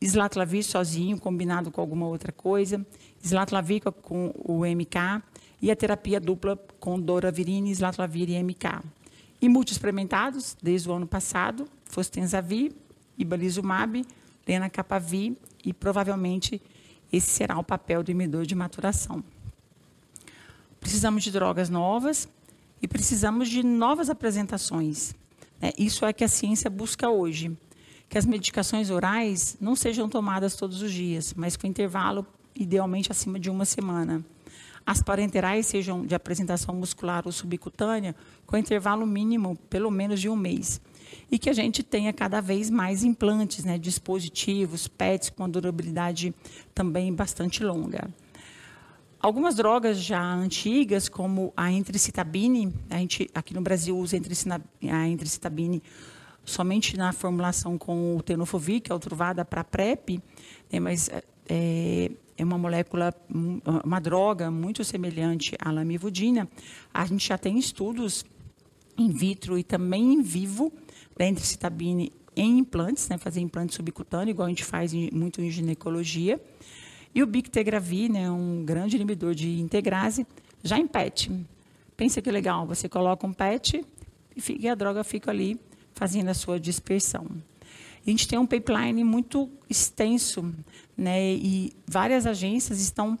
islatravir 0.00 0.64
sozinho, 0.64 1.20
combinado 1.20 1.70
com 1.70 1.80
alguma 1.80 2.06
outra 2.06 2.32
coisa. 2.32 2.84
Islatravir 3.22 3.82
com 3.82 4.32
o 4.38 4.64
MK. 4.64 5.22
E 5.60 5.70
a 5.70 5.76
terapia 5.76 6.18
dupla 6.18 6.56
com 6.80 6.98
doravirine, 6.98 7.70
islatravir 7.70 8.30
e 8.30 8.42
MK. 8.42 8.82
E 9.40 9.48
multiexperimentados, 9.48 10.56
desde 10.62 10.88
o 10.88 10.92
ano 10.92 11.06
passado, 11.06 11.68
fostenzavir, 11.84 12.72
ibalizumab, 13.16 14.04
plena 14.44 14.68
Capavi 14.68 15.36
e 15.64 15.72
provavelmente 15.72 16.60
esse 17.12 17.30
será 17.30 17.58
o 17.58 17.64
papel 17.64 18.02
do 18.02 18.10
imidor 18.10 18.44
de 18.44 18.54
maturação. 18.54 19.22
Precisamos 20.80 21.22
de 21.22 21.30
drogas 21.30 21.68
novas 21.68 22.28
e 22.80 22.88
precisamos 22.88 23.48
de 23.48 23.62
novas 23.62 24.08
apresentações. 24.08 25.14
Né? 25.60 25.72
Isso 25.76 26.04
é 26.04 26.12
que 26.12 26.24
a 26.24 26.28
ciência 26.28 26.70
busca 26.70 27.08
hoje. 27.08 27.56
Que 28.08 28.16
as 28.16 28.24
medicações 28.24 28.88
orais 28.88 29.56
não 29.60 29.76
sejam 29.76 30.08
tomadas 30.08 30.56
todos 30.56 30.80
os 30.80 30.92
dias, 30.92 31.34
mas 31.34 31.56
com 31.56 31.66
intervalo 31.66 32.26
idealmente 32.54 33.12
acima 33.12 33.38
de 33.38 33.50
uma 33.50 33.64
semana. 33.64 34.24
As 34.88 35.02
parenterais 35.02 35.66
sejam 35.66 36.06
de 36.06 36.14
apresentação 36.14 36.74
muscular 36.74 37.24
ou 37.26 37.30
subcutânea, 37.30 38.16
com 38.46 38.56
intervalo 38.56 39.06
mínimo 39.06 39.54
pelo 39.68 39.90
menos 39.90 40.18
de 40.18 40.30
um 40.30 40.34
mês 40.34 40.80
e 41.30 41.38
que 41.38 41.50
a 41.50 41.52
gente 41.52 41.82
tenha 41.82 42.10
cada 42.10 42.40
vez 42.40 42.70
mais 42.70 43.04
implantes, 43.04 43.66
né, 43.66 43.76
dispositivos, 43.76 44.88
PETs 44.88 45.28
com 45.28 45.46
durabilidade 45.46 46.34
também 46.74 47.12
bastante 47.12 47.62
longa. 47.62 48.08
Algumas 49.20 49.56
drogas 49.56 49.98
já 49.98 50.22
antigas, 50.22 51.06
como 51.06 51.52
a 51.54 51.70
entricitabine, 51.70 52.72
a 52.88 52.96
gente 52.96 53.28
aqui 53.34 53.52
no 53.52 53.60
Brasil 53.60 53.94
usa 53.94 54.16
a 54.16 55.06
entricitabine 55.06 55.82
somente 56.46 56.96
na 56.96 57.12
formulação 57.12 57.76
com 57.76 58.16
o 58.16 58.22
tenofovir, 58.22 58.80
que 58.80 58.90
é 58.90 58.94
outruvada 58.94 59.44
para 59.44 59.62
PrEP, 59.62 60.18
né, 60.72 60.80
mas 60.80 61.10
é, 61.46 62.10
é 62.38 62.44
uma 62.44 62.56
molécula, 62.56 63.12
uma 63.84 64.00
droga 64.00 64.48
muito 64.48 64.84
semelhante 64.84 65.56
à 65.58 65.72
lamivudina. 65.72 66.48
A 66.94 67.04
gente 67.04 67.26
já 67.26 67.36
tem 67.36 67.58
estudos 67.58 68.24
in 68.96 69.10
vitro 69.10 69.58
e 69.58 69.64
também 69.64 70.14
em 70.14 70.22
vivo 70.22 70.72
da 71.16 71.26
entricitabine 71.26 72.12
em 72.36 72.58
implantes, 72.58 73.08
né, 73.08 73.18
fazer 73.18 73.40
implante 73.40 73.74
subcutâneo, 73.74 74.30
igual 74.30 74.46
a 74.46 74.48
gente 74.48 74.64
faz 74.64 74.94
em, 74.94 75.10
muito 75.12 75.42
em 75.42 75.50
ginecologia. 75.50 76.40
E 77.12 77.20
o 77.20 77.26
Bictegravir, 77.26 78.10
né, 78.10 78.30
um 78.30 78.64
grande 78.64 78.94
inibidor 78.94 79.34
de 79.34 79.58
integrase, 79.58 80.24
já 80.62 80.78
em 80.78 80.86
PET. 80.86 81.32
Pensa 81.96 82.22
que 82.22 82.30
legal, 82.30 82.64
você 82.64 82.88
coloca 82.88 83.26
um 83.26 83.32
PET 83.32 83.84
e, 84.36 84.40
fica, 84.40 84.62
e 84.62 84.68
a 84.68 84.76
droga 84.76 85.02
fica 85.02 85.32
ali 85.32 85.58
fazendo 85.94 86.28
a 86.28 86.34
sua 86.34 86.60
dispersão. 86.60 87.26
A 88.08 88.10
gente 88.10 88.26
tem 88.26 88.38
um 88.38 88.46
pipeline 88.46 89.04
muito 89.04 89.50
extenso, 89.68 90.54
né, 90.96 91.34
e 91.34 91.72
várias 91.86 92.26
agências 92.26 92.80
estão 92.80 93.18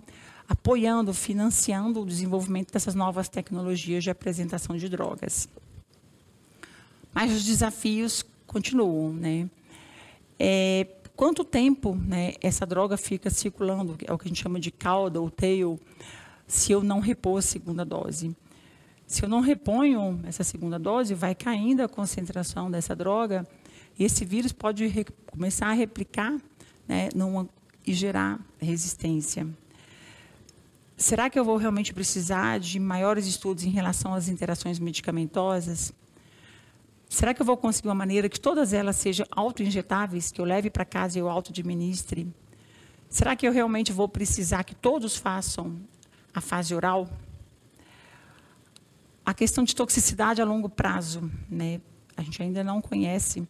apoiando, 0.48 1.12
financiando 1.12 2.00
o 2.00 2.06
desenvolvimento 2.06 2.72
dessas 2.72 2.94
novas 2.94 3.28
tecnologias 3.28 4.02
de 4.02 4.10
apresentação 4.10 4.76
de 4.76 4.88
drogas. 4.88 5.46
Mas 7.12 7.32
os 7.32 7.44
desafios 7.44 8.24
continuam, 8.46 9.12
né? 9.12 9.50
É, 10.38 10.86
quanto 11.14 11.44
tempo 11.44 11.94
né, 11.94 12.34
essa 12.40 12.64
droga 12.64 12.96
fica 12.96 13.28
circulando, 13.28 13.96
é 14.06 14.12
o 14.12 14.16
que 14.16 14.26
a 14.26 14.28
gente 14.28 14.42
chama 14.42 14.58
de 14.58 14.70
cauda 14.70 15.20
ou 15.20 15.30
tail, 15.30 15.78
se 16.46 16.72
eu 16.72 16.82
não 16.82 17.00
repor 17.00 17.40
a 17.40 17.42
segunda 17.42 17.84
dose? 17.84 18.34
Se 19.06 19.22
eu 19.22 19.28
não 19.28 19.40
reponho 19.40 20.20
essa 20.24 20.44
segunda 20.44 20.78
dose, 20.78 21.14
vai 21.14 21.34
caindo 21.34 21.82
a 21.82 21.88
concentração 21.88 22.70
dessa 22.70 22.96
droga 22.96 23.46
e 23.98 24.04
esse 24.04 24.24
vírus 24.24 24.52
pode 24.52 25.06
começar 25.26 25.68
a 25.68 25.72
replicar 25.72 26.38
né, 26.86 27.08
numa, 27.14 27.48
e 27.86 27.92
gerar 27.92 28.38
resistência. 28.60 29.46
Será 30.96 31.30
que 31.30 31.38
eu 31.38 31.44
vou 31.44 31.56
realmente 31.56 31.92
precisar 31.92 32.58
de 32.58 32.78
maiores 32.78 33.26
estudos 33.26 33.64
em 33.64 33.70
relação 33.70 34.14
às 34.14 34.28
interações 34.28 34.78
medicamentosas? 34.78 35.92
Será 37.08 37.32
que 37.32 37.40
eu 37.40 37.46
vou 37.46 37.56
conseguir 37.56 37.88
uma 37.88 37.94
maneira 37.94 38.28
que 38.28 38.38
todas 38.38 38.72
elas 38.72 38.96
sejam 38.96 39.26
auto-injetáveis, 39.30 40.30
que 40.30 40.40
eu 40.40 40.44
leve 40.44 40.70
para 40.70 40.84
casa 40.84 41.18
e 41.18 41.20
eu 41.20 41.28
auto-administre? 41.28 42.26
Será 43.08 43.34
que 43.34 43.46
eu 43.48 43.52
realmente 43.52 43.92
vou 43.92 44.08
precisar 44.08 44.64
que 44.64 44.74
todos 44.74 45.16
façam 45.16 45.80
a 46.34 46.40
fase 46.40 46.74
oral? 46.74 47.08
A 49.24 49.32
questão 49.32 49.64
de 49.64 49.74
toxicidade 49.74 50.42
a 50.42 50.44
longo 50.44 50.68
prazo, 50.68 51.30
né? 51.48 51.80
A 52.16 52.22
gente 52.22 52.42
ainda 52.42 52.64
não 52.64 52.80
conhece. 52.80 53.46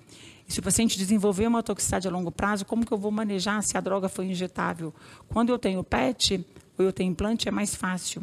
Se 0.48 0.60
o 0.60 0.62
paciente 0.62 0.96
desenvolver 0.96 1.46
uma 1.46 1.62
toxicidade 1.62 2.08
a 2.08 2.10
longo 2.10 2.32
prazo, 2.32 2.64
como 2.64 2.84
que 2.84 2.92
eu 2.92 2.98
vou 2.98 3.10
manejar 3.10 3.62
se 3.62 3.76
a 3.76 3.80
droga 3.80 4.08
foi 4.08 4.26
injetável? 4.26 4.94
Quando 5.28 5.50
eu 5.50 5.58
tenho 5.58 5.84
PET 5.84 6.44
ou 6.78 6.86
eu 6.86 6.92
tenho 6.92 7.12
implante, 7.12 7.48
é 7.48 7.50
mais 7.50 7.74
fácil. 7.74 8.22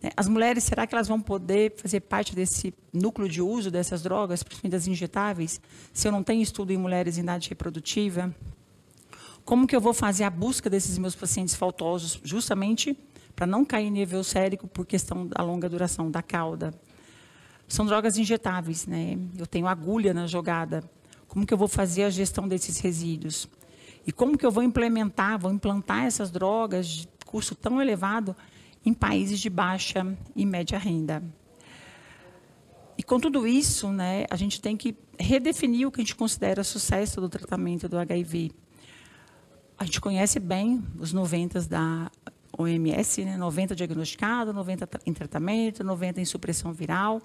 Né? 0.00 0.10
As 0.16 0.28
mulheres, 0.28 0.62
será 0.62 0.86
que 0.86 0.94
elas 0.94 1.08
vão 1.08 1.20
poder 1.20 1.74
fazer 1.76 2.00
parte 2.00 2.34
desse 2.34 2.72
núcleo 2.92 3.28
de 3.28 3.42
uso 3.42 3.70
dessas 3.70 4.00
drogas, 4.00 4.44
principalmente 4.44 4.72
das 4.72 4.86
injetáveis, 4.86 5.60
se 5.92 6.06
eu 6.06 6.12
não 6.12 6.22
tenho 6.22 6.40
estudo 6.40 6.72
em 6.72 6.76
mulheres 6.76 7.18
em 7.18 7.22
idade 7.22 7.48
reprodutiva? 7.48 8.34
Como 9.44 9.66
que 9.66 9.74
eu 9.74 9.80
vou 9.80 9.92
fazer 9.92 10.24
a 10.24 10.30
busca 10.30 10.70
desses 10.70 10.96
meus 10.98 11.16
pacientes 11.16 11.56
faltosos, 11.56 12.20
justamente 12.22 12.96
para 13.34 13.46
não 13.46 13.64
cair 13.64 13.86
em 13.86 13.90
nível 13.90 14.22
sérico 14.22 14.68
por 14.68 14.84
questão 14.84 15.26
da 15.26 15.42
longa 15.42 15.66
duração 15.68 16.10
da 16.10 16.22
cauda. 16.22 16.74
São 17.66 17.86
drogas 17.86 18.18
injetáveis, 18.18 18.86
né? 18.86 19.16
Eu 19.38 19.46
tenho 19.46 19.66
agulha 19.66 20.12
na 20.12 20.26
jogada. 20.26 20.84
Como 21.30 21.46
que 21.46 21.54
eu 21.54 21.58
vou 21.58 21.68
fazer 21.68 22.02
a 22.02 22.10
gestão 22.10 22.48
desses 22.48 22.80
resíduos? 22.80 23.48
E 24.04 24.10
como 24.10 24.36
que 24.36 24.44
eu 24.44 24.50
vou 24.50 24.64
implementar, 24.64 25.38
vou 25.38 25.52
implantar 25.52 26.04
essas 26.04 26.28
drogas 26.28 26.88
de 26.88 27.08
custo 27.24 27.54
tão 27.54 27.80
elevado 27.80 28.34
em 28.84 28.92
países 28.92 29.38
de 29.38 29.48
baixa 29.48 30.04
e 30.34 30.44
média 30.44 30.76
renda? 30.76 31.22
E 32.98 33.02
com 33.04 33.20
tudo 33.20 33.46
isso, 33.46 33.90
né, 33.90 34.26
a 34.28 34.34
gente 34.34 34.60
tem 34.60 34.76
que 34.76 34.96
redefinir 35.20 35.86
o 35.86 35.92
que 35.92 36.00
a 36.00 36.04
gente 36.04 36.16
considera 36.16 36.64
sucesso 36.64 37.20
do 37.20 37.28
tratamento 37.28 37.88
do 37.88 37.96
HIV. 37.96 38.50
A 39.78 39.84
gente 39.84 40.00
conhece 40.00 40.40
bem 40.40 40.84
os 40.98 41.12
90 41.12 41.60
da 41.62 42.10
OMS, 42.58 43.24
né? 43.24 43.36
90 43.36 43.76
diagnosticado, 43.76 44.52
90 44.52 45.00
em 45.06 45.14
tratamento, 45.14 45.84
90 45.84 46.20
em 46.20 46.24
supressão 46.24 46.72
viral, 46.72 47.22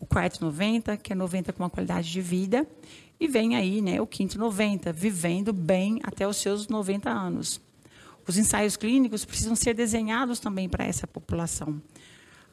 o 0.00 0.06
quarto 0.06 0.44
90, 0.44 0.96
que 0.96 1.12
é 1.12 1.16
90 1.16 1.52
com 1.52 1.62
uma 1.62 1.70
qualidade 1.70 2.10
de 2.10 2.20
vida, 2.20 2.66
e 3.20 3.26
vem 3.26 3.56
aí 3.56 3.82
né, 3.82 4.00
o 4.00 4.06
quinto 4.06 4.38
90, 4.38 4.92
vivendo 4.92 5.52
bem 5.52 6.00
até 6.02 6.26
os 6.26 6.36
seus 6.36 6.68
90 6.68 7.10
anos. 7.10 7.60
Os 8.26 8.36
ensaios 8.36 8.76
clínicos 8.76 9.24
precisam 9.24 9.56
ser 9.56 9.74
desenhados 9.74 10.38
também 10.38 10.68
para 10.68 10.84
essa 10.84 11.06
população. 11.06 11.80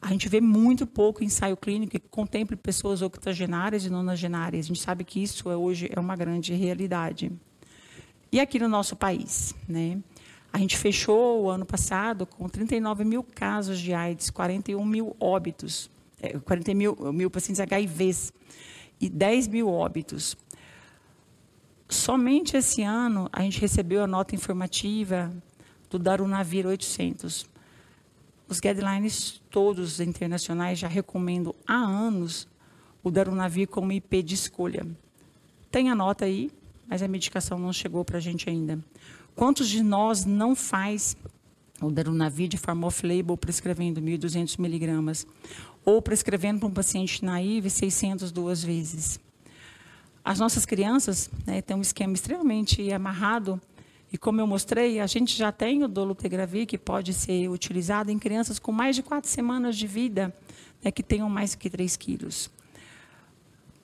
A 0.00 0.08
gente 0.08 0.28
vê 0.28 0.40
muito 0.40 0.86
pouco 0.86 1.22
ensaio 1.22 1.56
clínico 1.56 1.92
que 1.92 1.98
contemple 1.98 2.56
pessoas 2.56 3.02
octogenárias 3.02 3.84
e 3.84 3.90
nonagenárias. 3.90 4.66
A 4.66 4.68
gente 4.68 4.80
sabe 4.80 5.04
que 5.04 5.22
isso 5.22 5.50
é, 5.50 5.56
hoje 5.56 5.90
é 5.94 5.98
uma 6.00 6.16
grande 6.16 6.54
realidade. 6.54 7.32
E 8.30 8.40
aqui 8.40 8.58
no 8.58 8.68
nosso 8.68 8.96
país, 8.96 9.54
né? 9.68 9.98
A 10.52 10.58
gente 10.58 10.78
fechou 10.78 11.42
o 11.42 11.50
ano 11.50 11.66
passado 11.66 12.24
com 12.26 12.48
39 12.48 13.04
mil 13.04 13.22
casos 13.22 13.78
de 13.78 13.92
AIDS, 13.92 14.30
41 14.30 14.84
mil 14.84 15.14
óbitos, 15.20 15.90
40 16.44 16.70
é, 16.70 16.74
mil, 16.74 17.12
mil 17.12 17.30
pacientes 17.30 17.60
HIVs 17.60 18.32
e 19.00 19.08
10 19.08 19.48
mil 19.48 19.68
óbitos. 19.68 20.36
Somente 21.88 22.56
esse 22.56 22.82
ano 22.82 23.28
a 23.32 23.42
gente 23.42 23.60
recebeu 23.60 24.02
a 24.02 24.06
nota 24.06 24.34
informativa 24.34 25.32
do 25.88 25.98
Darunavir 25.98 26.66
800. 26.66 27.46
Os 28.48 28.60
guidelines 28.60 29.40
todos 29.50 30.00
internacionais 30.00 30.78
já 30.78 30.88
recomendam 30.88 31.54
há 31.66 31.74
anos 31.74 32.48
o 33.02 33.10
Darunavir 33.10 33.68
como 33.68 33.92
IP 33.92 34.22
de 34.22 34.34
escolha. 34.34 34.84
Tem 35.70 35.88
a 35.88 35.94
nota 35.94 36.24
aí, 36.24 36.50
mas 36.88 37.02
a 37.02 37.08
medicação 37.08 37.58
não 37.58 37.72
chegou 37.72 38.04
para 38.04 38.18
a 38.18 38.20
gente 38.20 38.50
ainda. 38.50 38.78
Quantos 39.34 39.68
de 39.68 39.82
nós 39.82 40.24
não 40.24 40.56
faz 40.56 41.16
o 41.80 41.90
Darunavir 41.90 42.48
de 42.48 42.56
forma 42.56 42.86
off-label 42.86 43.36
prescrevendo 43.36 44.00
1.200 44.00 44.58
miligramas 44.60 45.26
ou 45.84 46.02
prescrevendo 46.02 46.60
para 46.60 46.68
um 46.68 46.72
paciente 46.72 47.24
naive 47.24 47.70
600 47.70 48.32
duas 48.32 48.64
vezes? 48.64 49.20
As 50.26 50.40
nossas 50.40 50.66
crianças 50.66 51.30
né, 51.46 51.62
têm 51.62 51.76
um 51.76 51.80
esquema 51.80 52.12
extremamente 52.12 52.90
amarrado 52.90 53.60
e 54.12 54.18
como 54.18 54.40
eu 54.40 54.46
mostrei, 54.46 54.98
a 54.98 55.06
gente 55.06 55.36
já 55.36 55.52
tem 55.52 55.84
o 55.84 55.88
dolutegravir 55.88 56.66
que 56.66 56.76
pode 56.76 57.14
ser 57.14 57.48
utilizado 57.48 58.10
em 58.10 58.18
crianças 58.18 58.58
com 58.58 58.72
mais 58.72 58.96
de 58.96 59.04
quatro 59.04 59.30
semanas 59.30 59.76
de 59.76 59.86
vida, 59.86 60.34
né, 60.82 60.90
que 60.90 61.00
tenham 61.00 61.30
mais 61.30 61.54
que 61.54 61.70
3 61.70 61.96
quilos. 61.96 62.50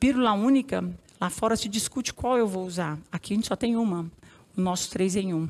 Pílula 0.00 0.33
única, 0.33 0.85
lá 1.20 1.31
fora 1.31 1.55
se 1.55 1.68
discute 1.68 2.12
qual 2.12 2.37
eu 2.37 2.48
vou 2.48 2.66
usar. 2.66 2.98
Aqui 3.12 3.35
a 3.35 3.37
gente 3.37 3.46
só 3.46 3.55
tem 3.55 3.76
uma 3.76 4.11
o 4.57 4.61
nosso 4.61 4.90
3 4.90 5.14
em 5.14 5.35
1. 5.35 5.48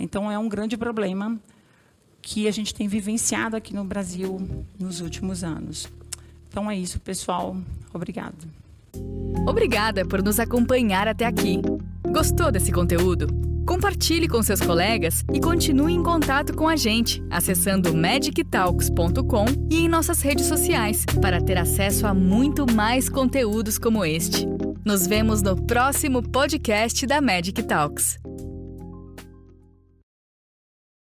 Então, 0.00 0.32
é 0.32 0.36
um 0.36 0.48
grande 0.48 0.76
problema 0.76 1.38
que 2.20 2.48
a 2.48 2.50
gente 2.50 2.74
tem 2.74 2.88
vivenciado 2.88 3.54
aqui 3.54 3.72
no 3.72 3.84
Brasil 3.84 4.66
nos 4.76 5.00
últimos 5.00 5.44
anos. 5.44 5.88
Então 6.48 6.68
é 6.68 6.76
isso, 6.76 6.98
pessoal. 6.98 7.56
Obrigado. 7.94 8.67
Obrigada 9.46 10.04
por 10.04 10.22
nos 10.22 10.38
acompanhar 10.38 11.08
até 11.08 11.24
aqui. 11.24 11.60
Gostou 12.10 12.50
desse 12.50 12.72
conteúdo? 12.72 13.28
Compartilhe 13.66 14.26
com 14.26 14.42
seus 14.42 14.62
colegas 14.62 15.22
e 15.30 15.38
continue 15.40 15.92
em 15.92 16.02
contato 16.02 16.54
com 16.54 16.66
a 16.66 16.74
gente 16.74 17.22
acessando 17.30 17.94
magictalks.com 17.94 19.44
e 19.70 19.80
em 19.80 19.88
nossas 19.88 20.22
redes 20.22 20.46
sociais 20.46 21.04
para 21.20 21.38
ter 21.38 21.58
acesso 21.58 22.06
a 22.06 22.14
muito 22.14 22.64
mais 22.72 23.10
conteúdos 23.10 23.78
como 23.78 24.06
este. 24.06 24.46
Nos 24.84 25.06
vemos 25.06 25.42
no 25.42 25.54
próximo 25.54 26.22
podcast 26.22 27.06
da 27.06 27.20
Magic 27.20 27.62
Talks. 27.62 28.18